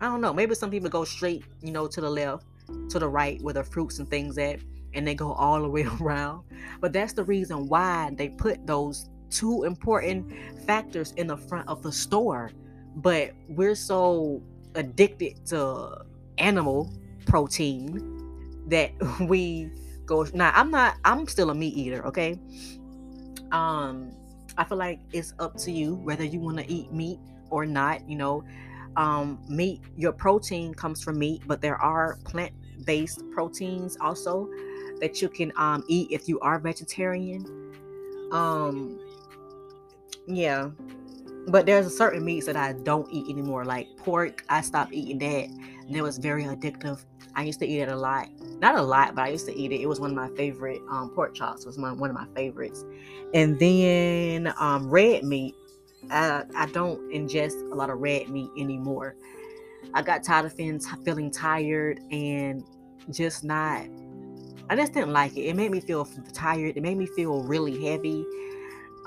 I 0.00 0.06
don't 0.06 0.20
know, 0.20 0.32
maybe 0.32 0.54
some 0.54 0.70
people 0.70 0.88
go 0.88 1.04
straight, 1.04 1.44
you 1.62 1.72
know, 1.72 1.86
to 1.88 2.00
the 2.00 2.10
left 2.10 2.44
to 2.90 2.98
the 2.98 3.08
right 3.08 3.40
where 3.40 3.54
the 3.54 3.64
fruits 3.64 3.98
and 3.98 4.08
things 4.08 4.36
at 4.36 4.60
and 4.94 5.06
they 5.06 5.14
go 5.14 5.32
all 5.34 5.60
the 5.60 5.68
way 5.68 5.86
around. 6.00 6.44
But 6.80 6.92
that's 6.92 7.12
the 7.12 7.24
reason 7.24 7.68
why 7.68 8.10
they 8.14 8.28
put 8.28 8.66
those 8.66 9.08
two 9.30 9.64
important 9.64 10.32
factors 10.66 11.12
in 11.12 11.26
the 11.26 11.36
front 11.36 11.68
of 11.68 11.82
the 11.82 11.92
store. 11.92 12.50
But 12.96 13.32
we're 13.48 13.74
so 13.74 14.42
addicted 14.74 15.44
to 15.46 16.04
animal 16.38 16.92
protein 17.26 18.64
that 18.68 18.92
we 19.20 19.70
go 20.06 20.26
now 20.32 20.50
i'm 20.54 20.70
not 20.70 20.96
i'm 21.04 21.26
still 21.26 21.50
a 21.50 21.54
meat 21.54 21.74
eater 21.74 22.04
okay? 22.06 22.38
Um 23.52 24.12
i 24.56 24.64
feel 24.64 24.78
like 24.78 25.00
it's 25.12 25.34
up 25.38 25.56
to 25.56 25.70
you 25.70 25.94
whether 25.96 26.24
you 26.24 26.40
want 26.40 26.58
to 26.58 26.70
eat 26.70 26.92
meat 26.92 27.18
or 27.50 27.66
not 27.66 28.08
you 28.08 28.16
know 28.16 28.44
um 28.96 29.38
meat 29.48 29.80
your 29.96 30.12
protein 30.12 30.74
comes 30.74 31.02
from 31.02 31.18
meat 31.18 31.42
but 31.46 31.60
there 31.60 31.76
are 31.76 32.18
plant-based 32.24 33.22
proteins 33.30 33.96
also 34.00 34.48
that 35.00 35.20
you 35.22 35.28
can 35.28 35.52
um 35.56 35.84
eat 35.88 36.08
if 36.10 36.28
you 36.28 36.38
are 36.40 36.58
vegetarian 36.58 37.44
um 38.32 38.98
yeah 40.26 40.68
but 41.48 41.64
there's 41.64 41.86
a 41.86 41.90
certain 41.90 42.24
meats 42.24 42.46
that 42.46 42.56
I 42.56 42.74
don't 42.74 43.10
eat 43.10 43.28
anymore. 43.30 43.64
Like 43.64 43.88
pork, 43.96 44.44
I 44.48 44.60
stopped 44.60 44.92
eating 44.92 45.18
that. 45.18 45.48
And 45.86 45.96
it 45.96 46.02
was 46.02 46.18
very 46.18 46.44
addictive. 46.44 47.04
I 47.34 47.44
used 47.44 47.58
to 47.60 47.66
eat 47.66 47.80
it 47.80 47.88
a 47.88 47.96
lot. 47.96 48.28
Not 48.60 48.74
a 48.74 48.82
lot, 48.82 49.14
but 49.14 49.22
I 49.22 49.28
used 49.28 49.46
to 49.46 49.56
eat 49.56 49.72
it. 49.72 49.80
It 49.80 49.86
was 49.86 50.00
one 50.00 50.10
of 50.10 50.16
my 50.16 50.28
favorite. 50.36 50.80
Um, 50.90 51.10
pork 51.14 51.34
chops 51.34 51.64
was 51.64 51.78
my, 51.78 51.92
one 51.92 52.10
of 52.10 52.16
my 52.16 52.26
favorites. 52.34 52.84
And 53.32 53.58
then 53.58 54.52
um, 54.58 54.90
red 54.90 55.24
meat. 55.24 55.54
I, 56.10 56.44
I 56.54 56.66
don't 56.66 57.00
ingest 57.12 57.70
a 57.70 57.74
lot 57.74 57.90
of 57.90 57.98
red 57.98 58.28
meat 58.28 58.50
anymore. 58.58 59.16
I 59.94 60.02
got 60.02 60.22
tired 60.22 60.46
of 60.46 60.52
feeling, 60.52 60.80
feeling 61.04 61.30
tired 61.30 62.00
and 62.10 62.64
just 63.10 63.44
not. 63.44 63.86
I 64.70 64.76
just 64.76 64.92
didn't 64.92 65.12
like 65.12 65.36
it. 65.36 65.42
It 65.42 65.56
made 65.56 65.70
me 65.70 65.80
feel 65.80 66.06
tired. 66.32 66.76
It 66.76 66.82
made 66.82 66.98
me 66.98 67.06
feel 67.06 67.42
really 67.42 67.82
heavy 67.82 68.24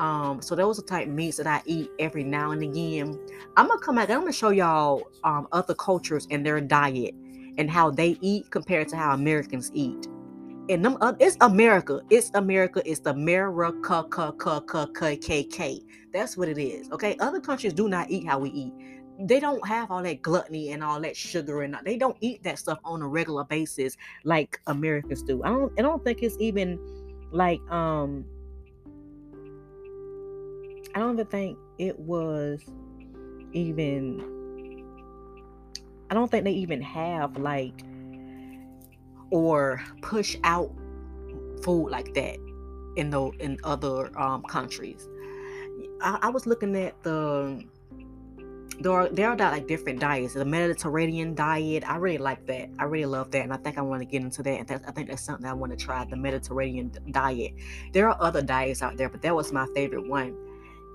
um, 0.02 0.42
so 0.42 0.56
those 0.56 0.80
are 0.80 0.82
type 0.82 1.08
meats 1.08 1.38
that 1.38 1.46
I 1.46 1.62
eat 1.66 1.92
every 2.00 2.24
now 2.24 2.52
and 2.52 2.64
again. 2.64 3.20
I'm 3.56 3.68
gonna 3.68 3.80
come 3.80 3.96
back. 3.96 4.10
I'm 4.10 4.22
gonna 4.22 4.34
show 4.34 4.50
y'all 4.50 5.04
um, 5.24 5.48
other 5.52 5.76
cultures 5.76 6.28
and 6.32 6.44
their 6.44 6.60
diet 6.60 7.14
and 7.60 7.70
how 7.70 7.92
they 7.92 8.18
eat 8.20 8.50
compared 8.50 8.88
to 8.90 8.98
how 8.98 9.14
Americans 9.14 9.70
eat. 9.76 10.08
And 10.70 10.86
them, 10.86 10.98
it's 11.20 11.38
America. 11.42 12.02
It's 12.10 12.32
America. 12.34 12.82
It's 12.86 13.00
the 13.00 13.12
America. 13.12 14.34
K 15.20 15.82
That's 16.14 16.38
what 16.38 16.48
it 16.50 16.58
is. 16.58 16.90
Okay. 16.92 17.18
Other 17.20 17.40
countries 17.40 17.74
do 17.74 17.90
not 17.90 18.10
eat 18.10 18.26
how 18.28 18.40
we 18.40 18.50
eat. 18.52 18.74
They 19.20 19.40
don't 19.40 19.66
have 19.68 19.92
all 19.92 20.02
that 20.04 20.22
gluttony 20.22 20.72
and 20.72 20.84
all 20.84 21.00
that 21.02 21.16
sugar 21.16 21.62
and 21.62 21.78
they 21.86 21.98
don't 21.98 22.18
eat 22.22 22.42
that 22.44 22.58
stuff 22.58 22.80
on 22.84 23.02
a 23.02 23.08
regular 23.08 23.44
basis 23.44 23.98
like 24.24 24.60
Americans 24.68 25.22
do. 25.22 25.44
I 25.44 25.50
don't. 25.50 25.72
I 25.78 25.82
don't 25.84 26.04
think 26.04 26.24
it's 26.24 26.38
even 26.40 26.80
like 27.32 27.62
um 27.72 28.26
I 30.94 31.00
don't 31.00 31.14
even 31.14 31.26
think 31.28 31.58
it 31.78 31.98
was 32.00 32.62
even 33.54 34.22
I 36.10 36.14
don't 36.14 36.30
think 36.30 36.44
they 36.44 36.52
even 36.52 36.82
have 36.82 37.38
like 37.38 37.84
or 39.32 39.82
push 40.02 40.38
out 40.44 40.72
food 41.64 41.90
like 41.90 42.14
that 42.14 42.38
in 42.96 43.10
the 43.10 43.32
in 43.40 43.58
other 43.64 44.18
um, 44.20 44.44
countries. 44.44 45.08
I, 46.02 46.20
I, 46.24 46.30
was 46.30 46.46
looking 46.46 46.76
at 46.76 47.02
the 47.04 47.64
there 48.80 48.92
are 48.92 49.10
there 49.10 49.30
are 49.30 49.38
like 49.38 49.68
different 49.68 50.00
diets. 50.00 50.34
The 50.34 50.46
Mediterranean 50.46 51.34
diet, 51.34 51.90
I 51.90 51.98
really 51.98 52.18
like 52.18 52.46
that. 52.48 52.70
I 52.80 52.84
really 52.84 53.06
love 53.06 53.32
that, 53.32 53.44
and 53.44 53.54
I 53.54 53.58
think 53.58 53.78
I 53.78 53.82
want 53.82 54.02
to 54.02 54.06
get 54.06 54.22
into 54.22 54.44
that. 54.44 54.60
And 54.60 54.86
I 54.86 54.92
think 54.92 55.10
that's 55.10 55.24
something 55.24 55.46
I 55.46 55.54
want 55.54 55.72
to 55.72 55.78
try. 55.78 56.04
The 56.06 56.16
Mediterranean 56.16 56.92
diet. 57.12 57.54
There 57.94 58.10
are 58.10 58.18
other 58.20 58.42
diets 58.42 58.82
out 58.82 58.98
there, 58.98 59.10
but 59.10 59.22
that 59.22 59.36
was 59.36 59.52
my 59.52 59.68
favorite 59.74 60.08
one 60.08 60.36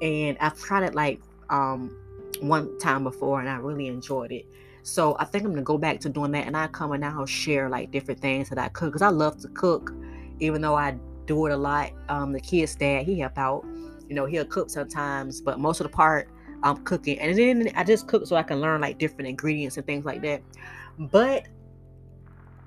and 0.02 0.36
I've 0.40 0.58
tried 0.58 0.84
it 0.84 0.94
like 0.94 1.20
um 1.50 1.96
one 2.40 2.78
time 2.78 3.04
before 3.04 3.40
and 3.40 3.48
I 3.48 3.56
really 3.56 3.86
enjoyed 3.86 4.32
it. 4.32 4.46
So 4.86 5.16
I 5.18 5.24
think 5.24 5.44
I'm 5.44 5.50
gonna 5.50 5.62
go 5.62 5.78
back 5.78 5.98
to 6.02 6.08
doing 6.08 6.30
that 6.30 6.46
and 6.46 6.56
I 6.56 6.68
come 6.68 6.92
and 6.92 7.04
I'll 7.04 7.26
share 7.26 7.68
like 7.68 7.90
different 7.90 8.20
things 8.20 8.48
that 8.50 8.58
I 8.58 8.68
cook 8.68 8.90
because 8.90 9.02
I 9.02 9.08
love 9.08 9.36
to 9.38 9.48
cook, 9.48 9.92
even 10.38 10.62
though 10.62 10.76
I 10.76 10.96
do 11.24 11.44
it 11.46 11.52
a 11.52 11.56
lot. 11.56 11.90
Um, 12.08 12.32
the 12.32 12.38
kid's 12.38 12.76
dad 12.76 13.04
he 13.04 13.18
help 13.18 13.36
out, 13.36 13.64
you 14.08 14.14
know, 14.14 14.26
he'll 14.26 14.44
cook 14.44 14.70
sometimes, 14.70 15.40
but 15.40 15.58
most 15.58 15.80
of 15.80 15.86
the 15.86 15.92
part 15.92 16.30
I'm 16.62 16.84
cooking, 16.84 17.18
and 17.18 17.36
then 17.36 17.72
I 17.74 17.82
just 17.82 18.06
cook 18.06 18.28
so 18.28 18.36
I 18.36 18.44
can 18.44 18.60
learn 18.60 18.80
like 18.80 18.96
different 18.98 19.26
ingredients 19.26 19.76
and 19.76 19.84
things 19.84 20.04
like 20.04 20.22
that. 20.22 20.40
But 21.00 21.48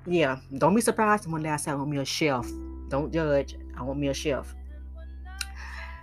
yeah, 0.04 0.40
don't 0.58 0.74
be 0.74 0.82
surprised 0.82 1.26
when 1.26 1.46
I 1.46 1.56
say 1.56 1.70
I 1.70 1.74
want 1.74 1.88
me 1.88 1.96
a 1.96 2.04
chef. 2.04 2.46
Don't 2.88 3.10
judge. 3.10 3.56
I 3.78 3.82
want 3.82 3.98
me 3.98 4.08
a 4.08 4.14
chef. 4.14 4.54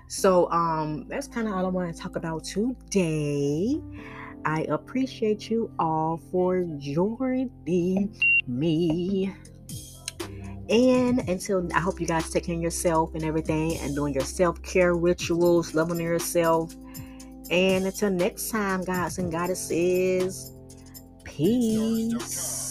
So 0.08 0.50
um 0.52 1.08
that's 1.08 1.28
kind 1.28 1.48
of 1.48 1.54
all 1.54 1.64
I 1.64 1.70
want 1.70 1.96
to 1.96 2.02
talk 2.02 2.16
about 2.16 2.44
today. 2.44 3.80
I 4.48 4.62
appreciate 4.70 5.50
you 5.50 5.70
all 5.78 6.22
for 6.32 6.64
joining 6.80 8.16
me. 8.48 9.34
And 10.70 11.20
until 11.28 11.68
I 11.76 11.82
hope 11.82 12.00
you 12.00 12.08
guys 12.08 12.30
take 12.30 12.46
care 12.46 12.56
of 12.56 12.62
yourself 12.62 13.14
and 13.14 13.26
everything 13.26 13.78
and 13.80 13.94
doing 13.94 14.14
your 14.14 14.24
self-care 14.24 14.96
rituals, 14.96 15.76
loving 15.76 16.00
yourself. 16.00 16.74
And 17.52 17.86
until 17.86 18.10
next 18.10 18.50
time, 18.50 18.86
guys 18.86 19.18
and 19.18 19.30
goddesses, 19.30 20.54
peace. 21.26 22.67